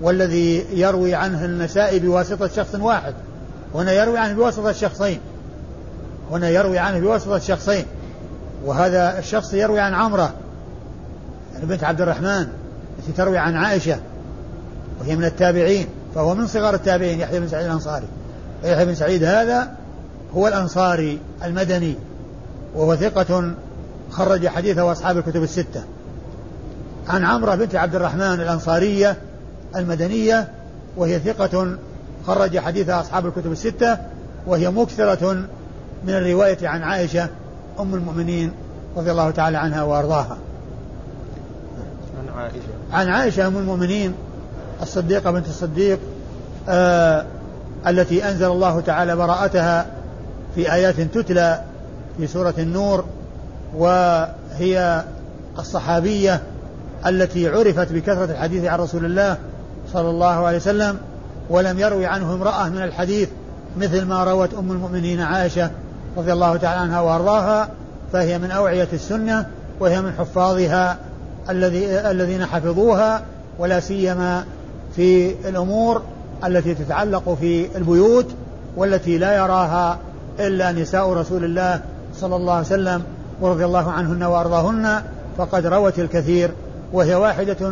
والذي 0.01 0.65
يروي 0.73 1.15
عنه 1.15 1.45
النسائي 1.45 1.99
بواسطة 1.99 2.47
شخص 2.47 2.75
واحد. 2.75 3.13
هنا 3.75 3.91
يروي 3.91 4.17
عنه 4.17 4.33
بواسطة 4.33 4.71
شخصين 4.71 5.19
هنا 6.31 6.49
يروي 6.49 6.79
عنه 6.79 6.99
بواسطة 6.99 7.39
شخصين 7.39 7.85
وهذا 8.65 9.19
الشخص 9.19 9.53
يروي 9.53 9.79
عن 9.79 9.93
عمرة 9.93 10.33
يعني 11.53 11.65
بنت 11.65 11.83
عبد 11.83 12.01
الرحمن 12.01 12.47
التي 12.99 13.11
تروي 13.17 13.37
عن 13.37 13.55
عائشة 13.55 13.99
وهي 14.99 15.15
من 15.15 15.25
التابعين 15.25 15.87
فهو 16.15 16.35
من 16.35 16.47
صغار 16.47 16.73
التابعين 16.73 17.19
يحيى 17.19 17.39
بن 17.39 17.47
سعيد 17.47 17.65
الأنصاري. 17.65 18.07
يحيى 18.63 18.85
بن 18.85 18.95
سعيد 18.95 19.23
هذا 19.23 19.71
هو 20.35 20.47
الأنصاري 20.47 21.19
المدني 21.43 21.95
وهو 22.75 22.95
ثقة 22.95 23.53
خرج 24.11 24.47
حديثه 24.47 24.91
أصحاب 24.91 25.17
الكتب 25.17 25.43
الستة. 25.43 25.83
عن 27.07 27.25
عمرة 27.25 27.55
بنت 27.55 27.75
عبد 27.75 27.95
الرحمن 27.95 28.21
الأنصارية 28.21 29.17
المدنية 29.75 30.47
وهي 30.97 31.19
ثقة 31.19 31.77
خرج 32.27 32.59
حديثها 32.59 33.01
أصحاب 33.01 33.25
الكتب 33.25 33.51
الستة 33.51 33.97
وهي 34.47 34.69
مكثرة 34.69 35.33
من 36.03 36.13
الرواية 36.13 36.67
عن 36.67 36.83
عائشة 36.83 37.27
أم 37.79 37.93
المؤمنين 37.93 38.51
رضي 38.97 39.11
الله 39.11 39.31
تعالى 39.31 39.57
عنها 39.57 39.83
وأرضاها. 39.83 40.37
عن 42.19 42.41
عائشة. 42.41 42.57
عن 42.93 43.07
عائشة 43.07 43.47
أم 43.47 43.57
المؤمنين 43.57 44.13
الصديقة 44.81 45.31
بنت 45.31 45.47
الصديق 45.47 45.99
آه 46.69 47.25
التي 47.87 48.29
أنزل 48.29 48.45
الله 48.45 48.81
تعالى 48.81 49.15
براءتها 49.15 49.85
في 50.55 50.73
آيات 50.73 51.01
تتلى 51.01 51.61
في 52.17 52.27
سورة 52.27 52.53
النور 52.57 53.05
وهي 53.75 55.03
الصحابية 55.59 56.41
التي 57.05 57.47
عرفت 57.47 57.91
بكثرة 57.91 58.31
الحديث 58.31 58.65
عن 58.65 58.79
رسول 58.79 59.05
الله 59.05 59.37
صلى 59.93 60.09
الله 60.09 60.45
عليه 60.45 60.57
وسلم 60.57 60.97
ولم 61.49 61.79
يروي 61.79 62.05
عنه 62.05 62.33
امرأة 62.33 62.69
من 62.69 62.81
الحديث 62.81 63.29
مثل 63.77 64.05
ما 64.05 64.23
روت 64.23 64.53
أم 64.53 64.71
المؤمنين 64.71 65.21
عائشة 65.21 65.71
رضي 66.17 66.33
الله 66.33 66.57
تعالى 66.57 66.81
عنها 66.81 67.01
وأرضاها 67.01 67.69
فهي 68.13 68.39
من 68.39 68.51
أوعية 68.51 68.87
السنة 68.93 69.45
وهي 69.79 70.01
من 70.01 70.13
حفاظها 70.19 70.97
الذي 71.49 71.99
الذين 71.99 72.45
حفظوها 72.45 73.21
ولا 73.59 73.79
سيما 73.79 74.45
في 74.95 75.35
الأمور 75.49 76.01
التي 76.45 76.73
تتعلق 76.75 77.37
في 77.41 77.77
البيوت 77.77 78.25
والتي 78.77 79.17
لا 79.17 79.35
يراها 79.35 79.97
إلا 80.39 80.71
نساء 80.71 81.13
رسول 81.13 81.43
الله 81.43 81.81
صلى 82.15 82.35
الله 82.35 82.53
عليه 82.53 82.65
وسلم 82.65 83.03
ورضي 83.41 83.65
الله 83.65 83.91
عنهن 83.91 84.23
وأرضاهن 84.23 85.01
فقد 85.37 85.65
روت 85.65 85.99
الكثير 85.99 86.51
وهي 86.93 87.15
واحدة 87.15 87.71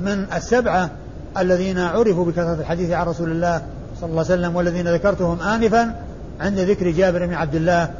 من 0.00 0.26
السبعة 0.36 0.90
الذين 1.38 1.78
عرفوا 1.78 2.24
بكثرة 2.24 2.54
الحديث 2.60 2.90
عن 2.90 3.06
رسول 3.06 3.30
الله 3.30 3.62
صلى 4.00 4.10
الله 4.10 4.24
عليه 4.24 4.34
وسلم 4.34 4.56
والذين 4.56 4.88
ذكرتهم 4.88 5.40
آنفا 5.40 5.94
عند 6.40 6.58
ذكر 6.58 6.90
جابر 6.90 7.26
بن 7.26 7.34
عبد 7.34 7.54
الله 7.54 7.90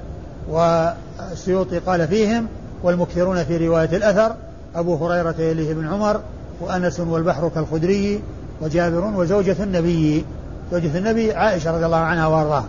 والسيوطي 0.50 1.78
قال 1.78 2.08
فيهم 2.08 2.46
والمكثرون 2.82 3.44
في 3.44 3.66
رواية 3.66 3.96
الأثر 3.96 4.34
أبو 4.74 4.94
هريرة 4.94 5.34
يليه 5.38 5.74
بن 5.74 5.88
عمر 5.88 6.20
وأنس 6.60 7.00
والبحر 7.00 7.48
كالخدري 7.48 8.22
وجابر 8.60 9.04
وزوجة 9.04 9.56
النبي 9.62 10.24
زوجة 10.72 10.98
النبي 10.98 11.32
عائشة 11.32 11.70
رضي 11.70 11.86
الله 11.86 11.96
عنها 11.96 12.26
وأرضاها. 12.26 12.64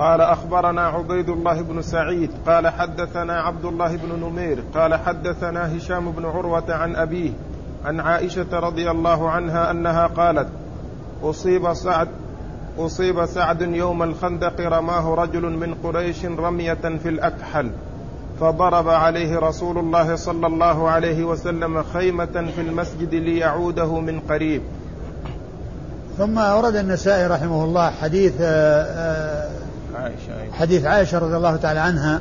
قال 0.00 0.20
أخبرنا 0.20 0.86
عبيد 0.86 1.28
الله 1.28 1.62
بن 1.62 1.82
سعيد 1.82 2.30
قال 2.46 2.68
حدثنا 2.68 3.40
عبد 3.40 3.64
الله 3.64 3.96
بن 3.96 4.24
نمير 4.24 4.64
قال 4.74 4.94
حدثنا 4.94 5.76
هشام 5.76 6.12
بن 6.12 6.24
عروة 6.24 6.74
عن 6.74 6.96
أبيه 6.96 7.30
عن 7.84 8.00
عائشة 8.00 8.58
رضي 8.58 8.90
الله 8.90 9.30
عنها 9.30 9.70
أنها 9.70 10.06
قالت 10.06 10.48
أصيب 11.22 11.74
سعد 11.74 12.08
أصيب 12.78 13.26
سعد 13.26 13.60
يوم 13.62 14.02
الخندق 14.02 14.60
رماه 14.60 15.14
رجل 15.14 15.42
من 15.42 15.74
قريش 15.74 16.24
رمية 16.24 16.98
في 17.02 17.08
الأكحل 17.08 17.70
فضرب 18.40 18.88
عليه 18.88 19.38
رسول 19.38 19.78
الله 19.78 20.16
صلى 20.16 20.46
الله 20.46 20.90
عليه 20.90 21.24
وسلم 21.24 21.82
خيمة 21.82 22.52
في 22.54 22.60
المسجد 22.60 23.14
ليعوده 23.14 24.00
من 24.00 24.20
قريب. 24.20 24.62
ثم 26.18 26.38
أورد 26.38 26.76
النسائي 26.76 27.26
رحمه 27.26 27.64
الله 27.64 27.90
حديث 27.90 28.32
آه، 28.40 28.82
آه، 28.82 29.39
عائشة 30.00 30.52
حديث 30.52 30.84
عائشة 30.84 31.18
رضي 31.18 31.36
الله 31.36 31.56
تعالى 31.56 31.80
عنها 31.80 32.20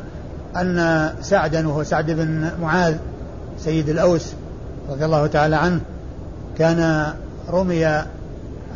أن 0.56 1.10
سعدا 1.22 1.68
وهو 1.68 1.84
سعد 1.84 2.12
بن 2.12 2.52
معاذ 2.62 2.96
سيد 3.60 3.90
الأوس 3.90 4.34
رضي 4.90 5.06
الله 5.06 5.28
تعالى 5.28 5.56
عنه 5.56 5.82
كان 6.58 7.14
رمي 7.50 7.86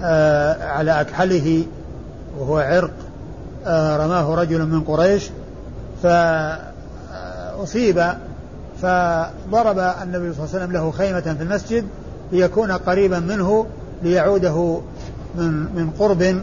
آه، 0.04 0.68
على 0.68 1.02
أكحله 1.02 1.64
وهو 2.40 2.58
عرق 2.58 2.92
رماه 4.06 4.36
رجل 4.36 4.66
من 4.66 4.82
قريش 4.82 5.30
ف 6.04 6.08
أصيب 7.64 8.04
فضرب 8.82 9.80
النبي 10.04 10.34
صلى 10.34 10.46
الله 10.46 10.50
عليه 10.54 10.58
وسلم 10.58 10.72
له 10.72 10.92
خيمة 10.92 11.22
في 11.22 11.44
المسجد 11.44 11.86
ليكون 12.32 12.72
قريبا 12.72 13.20
منه 13.20 13.66
ليعوده 14.04 14.82
من 15.36 15.52
من 15.76 15.90
قرب 16.00 16.42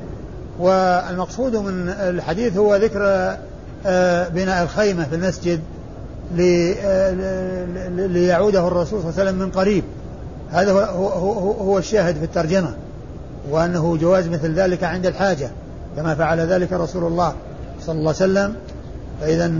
والمقصود 0.61 1.57
من 1.57 1.89
الحديث 1.89 2.57
هو 2.57 2.77
ذكر 2.77 3.37
آه، 3.87 4.29
بناء 4.29 4.63
الخيمة 4.63 5.05
في 5.05 5.15
المسجد 5.15 5.61
آه، 6.39 7.11
ليعوده 8.07 8.69
الرسول 8.69 9.01
صلى 9.03 9.11
الله 9.11 9.21
عليه 9.21 9.31
وسلم 9.31 9.43
من 9.43 9.51
قريب. 9.51 9.85
هذا 10.51 10.73
هو, 10.73 11.09
هو, 11.09 11.53
هو 11.53 11.79
الشاهد 11.79 12.17
في 12.17 12.25
الترجمة 12.25 12.75
وأنه 13.51 13.97
جواز 13.97 14.29
مثل 14.29 14.55
ذلك 14.55 14.85
عند 14.85 15.07
الحاجة 15.07 15.51
كما 15.97 16.15
فعل 16.15 16.41
ذلك 16.41 16.73
رسول 16.73 17.05
الله 17.05 17.35
صلى 17.81 17.99
الله 17.99 18.15
عليه 18.21 18.33
وسلم. 18.33 18.55
فإذا 19.21 19.53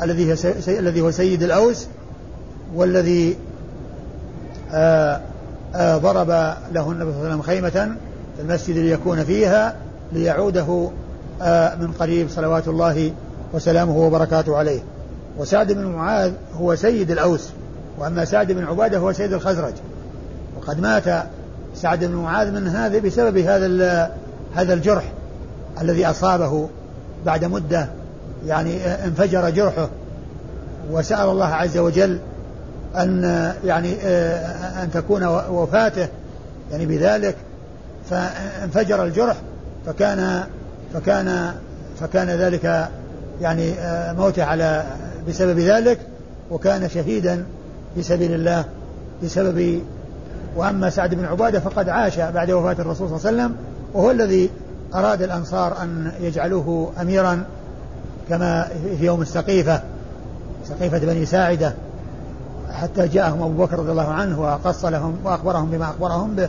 الذي 0.03 0.37
الذي 0.69 1.01
هو 1.01 1.11
سيد 1.11 1.43
الأوس 1.43 1.87
والذي 2.75 3.31
آه، 3.33 3.37
ضرب 5.77 6.31
له 6.73 6.91
النبي 6.93 7.13
صلى 7.13 7.21
الله 7.21 7.25
عليه 7.25 7.29
وسلم 7.29 7.43
خيمة 7.43 7.97
في 8.37 8.43
المسجد 8.43 8.77
ليكون 8.77 9.25
فيها 9.25 9.75
ليعوده 10.13 10.91
من 11.81 11.93
قريب 11.99 12.29
صلوات 12.29 12.69
الله 12.69 13.13
وسلامه 13.53 13.97
وبركاته 13.97 14.57
عليه. 14.57 14.81
وسعد 15.39 15.73
بن 15.73 15.85
معاذ 15.85 16.33
هو 16.61 16.75
سيد 16.75 17.11
الأوس 17.11 17.49
وأما 17.99 18.25
سعد 18.25 18.53
بن 18.53 18.65
عبادة 18.65 18.99
هو 18.99 19.13
سيد 19.13 19.33
الخزرج. 19.33 19.75
وقد 20.59 20.81
مات 20.81 21.25
سعد 21.75 22.05
بن 22.05 22.15
معاذ 22.15 22.51
من 22.51 22.69
هذا 22.69 22.99
بسبب 22.99 23.39
هذا 23.39 24.11
هذا 24.55 24.75
الجرح 24.75 25.13
الذي 25.81 26.07
أصابه 26.07 26.69
بعد 27.27 27.45
مدة 27.45 27.89
يعني 28.47 28.87
انفجر 28.87 29.51
جرحه. 29.51 29.89
وسأل 30.91 31.29
الله 31.29 31.47
عز 31.47 31.79
وجل 31.79 32.19
أن 32.97 33.53
يعني 33.65 33.95
أن 34.83 34.91
تكون 34.95 35.25
وفاته 35.25 36.09
يعني 36.73 36.87
بذلك 36.87 37.37
فانفجر 38.11 39.05
الجرح 39.05 39.37
فكان 39.87 40.45
فكان 40.95 41.55
فكان 42.01 42.29
ذلك 42.29 42.89
يعني 43.41 43.75
موته 44.19 44.45
على 44.45 44.85
بسبب 45.29 45.59
ذلك 45.59 45.99
وكان 46.51 46.89
شهيدا 46.89 47.45
في 47.95 48.03
سبيل 48.03 48.35
الله 48.35 48.65
بسبب 49.25 49.83
وأما 50.57 50.91
سعد 50.91 51.15
بن 51.15 51.25
عبادة 51.25 51.61
فقد 51.61 51.89
عاش 51.89 52.19
بعد 52.19 52.51
وفاة 52.51 52.77
الرسول 52.79 53.09
صلى 53.09 53.17
الله 53.17 53.27
عليه 53.27 53.37
وسلم 53.37 53.57
وهو 53.95 54.11
الذي 54.11 54.51
أراد 54.95 55.23
الأنصار 55.23 55.83
أن 55.83 56.13
يجعلوه 56.21 56.93
أميرا 57.01 57.45
كما 58.29 58.69
في 58.99 59.07
يوم 59.07 59.23
السقيفة 59.23 59.83
سقيفة 60.69 60.99
بني 60.99 61.27
ساعدة. 61.27 61.75
حتى 62.73 63.09
جاءهم 63.09 63.43
أبو 63.43 63.65
بكر 63.65 63.79
رضي 63.79 63.91
الله 63.91 64.09
عنه 64.09 64.41
وقص 64.41 64.85
لهم 64.85 65.17
وأخبرهم 65.25 65.71
بما 65.71 65.85
أخبرهم 65.85 66.35
به 66.35 66.49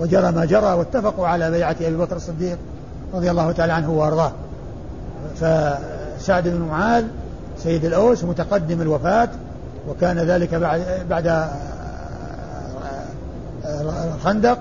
وجرى 0.00 0.32
ما 0.32 0.44
جرى 0.44 0.72
واتفقوا 0.72 1.26
على 1.26 1.50
بيعة 1.50 1.76
أبي 1.80 1.96
بكر 1.96 2.16
الصديق 2.16 2.58
رضي 3.14 3.30
الله 3.30 3.52
تعالى 3.52 3.72
عنه 3.72 3.90
وأرضاه. 3.90 4.32
فسعد 5.36 6.48
بن 6.48 6.60
معاذ 6.60 7.04
سيد 7.58 7.84
الأوس 7.84 8.24
متقدم 8.24 8.80
الوفاة 8.80 9.28
وكان 9.88 10.18
ذلك 10.18 10.54
بعد 10.54 10.82
بعد 11.10 11.48
الخندق. 13.64 14.58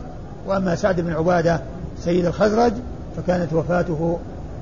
وأما 0.48 0.76
سعد 0.76 1.02
بن 1.02 1.14
عبادة 1.14 1.62
سيد 2.04 2.26
الخزرج 2.26 2.74
فكانت 3.18 3.54
وفاته 3.54 4.20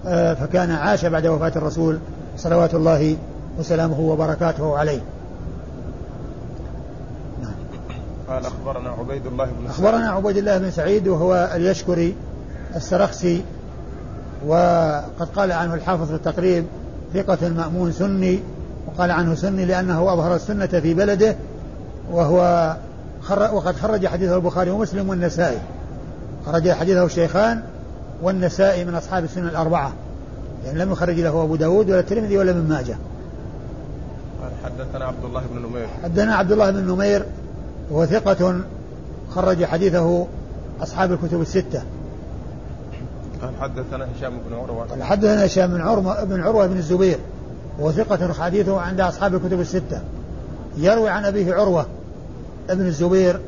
آه، 0.08 0.34
فكان 0.34 0.72
عاش 0.72 1.06
بعد 1.06 1.28
وفاة 1.28 1.52
الرسول 1.56 2.00
صلوات 2.38 2.76
الله 2.76 3.18
وسلامه 3.60 4.00
وبركاته 4.00 4.78
عليه 4.78 5.02
نعم. 7.42 7.54
قال 8.30 8.46
أخبرنا 8.46 8.90
عبيد 8.90 9.26
الله 9.26 9.46
بن 9.46 9.68
أخبرنا 9.70 10.10
عبيد 10.10 10.38
الله 10.38 10.58
بن 10.58 10.72
سعيد 10.72 11.08
وهو 11.08 11.50
اليشكري 11.56 12.16
السرخسي 12.76 13.44
وقد 14.48 15.28
قال 15.36 15.52
عنه 15.52 15.74
الحافظ 15.74 16.08
في 16.08 16.16
التقريب 16.16 16.66
ثقة 17.14 17.50
مأمون 17.50 17.92
سني 17.92 18.40
وقال 18.88 19.12
عنه 19.12 19.36
سني 19.36 19.66
لأنه 19.66 20.14
أظهر 20.14 20.36
السنة 20.36 20.66
في 20.66 20.94
بلده 20.94 21.36
وهو 22.12 22.76
وقد 23.30 23.76
خرج 23.76 24.08
حديثه 24.08 24.36
البخاري 24.36 24.72
ومسلم 24.72 25.10
والنسائي. 25.10 25.58
خرج 26.46 26.72
حديثه 26.72 27.06
الشيخان 27.06 27.62
والنسائي 28.22 28.86
من 28.86 28.96
أصحاب 28.96 29.24
السنة 29.24 29.50
الأربعة. 29.50 29.94
يعني 30.66 30.80
لم 30.80 30.92
يخرج 30.92 31.20
له 31.20 31.44
أبو 31.44 31.56
داود 31.56 31.90
ولا 31.90 32.00
الترمذي 32.00 32.38
ولا 32.38 32.52
ابن 32.52 32.70
ماجه. 32.70 32.98
حدثنا 34.64 35.06
عبد 35.06 35.26
الله 35.26 35.44
بن 35.54 35.70
نمير. 35.70 35.88
حدثنا 36.04 36.36
عبد 36.36 36.52
الله 36.52 36.72
بن 36.72 36.92
نمير 36.92 37.26
وهو 37.92 38.06
ثقة 38.06 38.62
خرج 39.30 39.66
حديثه 39.66 40.28
أصحاب 40.82 41.12
الكتب 41.12 41.42
الستة. 41.42 41.82
قال 43.42 43.52
حدثنا 43.62 44.08
هشام 44.18 44.34
بن 44.50 44.56
عروة. 44.56 44.86
قال 44.86 45.04
حدثنا 45.04 45.46
هشام 45.46 45.74
بن 45.74 45.82
عروة 45.82 46.24
بن 46.24 46.42
عروة 46.42 46.68
بن 46.68 46.78
الزبير. 46.78 47.18
وهو 47.80 47.92
ثقة 47.92 48.34
حديثه 48.34 48.82
عند 48.82 49.02
أصحاب 49.02 49.36
الكتب 49.36 49.60
الستة. 49.60 50.02
يروي 50.78 51.10
عن 51.10 51.26
أبيه 51.26 51.54
عروة 51.54 51.86
ابن 52.70 52.86
الزبير 52.86 53.40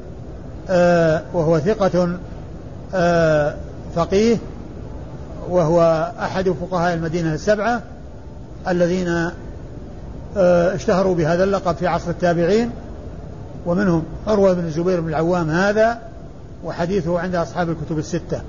آه 0.70 1.22
وهو 1.34 1.60
ثقة 1.60 2.18
آه 2.96 3.56
فقيه 3.96 4.38
وهو 5.50 6.12
أحد 6.20 6.50
فقهاء 6.50 6.94
المدينة 6.94 7.34
السبعة 7.34 7.82
الذين 8.68 9.08
آه 10.38 10.76
اشتهروا 10.76 11.16
بهذا 11.16 11.44
اللقب 11.44 11.76
في 11.76 11.88
عصر 11.88 12.10
التابعين. 12.10 12.72
ومنهم 13.66 14.04
عروة 14.28 14.54
بن 14.54 14.66
الزبير 14.66 15.02
بن 15.02 15.10
العوام 15.10 15.50
هذا 15.50 16.00
وحديثه 16.66 17.20
عند 17.20 17.36
أصحاب 17.36 17.70
الكتب 17.70 17.98
الستة. 17.98 18.42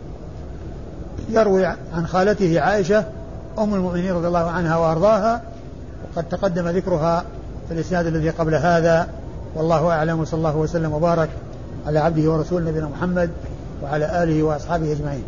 يروي 1.30 1.66
عن 1.66 2.06
خالته 2.06 2.60
عائشة 2.60 3.04
أم 3.58 3.74
المؤمنين 3.74 4.12
رضي 4.12 4.26
الله 4.26 4.50
عنها 4.50 4.76
وأرضاها 4.76 5.42
وقد 6.04 6.28
تقدم 6.28 6.68
ذكرها 6.68 7.24
في 7.68 7.74
الإسناد 7.74 8.06
الذي 8.06 8.30
قبل 8.30 8.54
هذا. 8.54 9.08
والله 9.54 9.90
أعلم 9.90 10.20
وصلى 10.20 10.38
الله 10.38 10.56
وسلم 10.56 10.92
وبارك 10.92 11.28
على 11.86 11.98
عبده 11.98 12.30
ورسوله 12.30 12.70
نبينا 12.70 12.88
محمد 12.88 13.30
وعلى 13.82 14.22
آله 14.22 14.42
وأصحابه 14.42 14.92
أجمعين. 14.92 15.22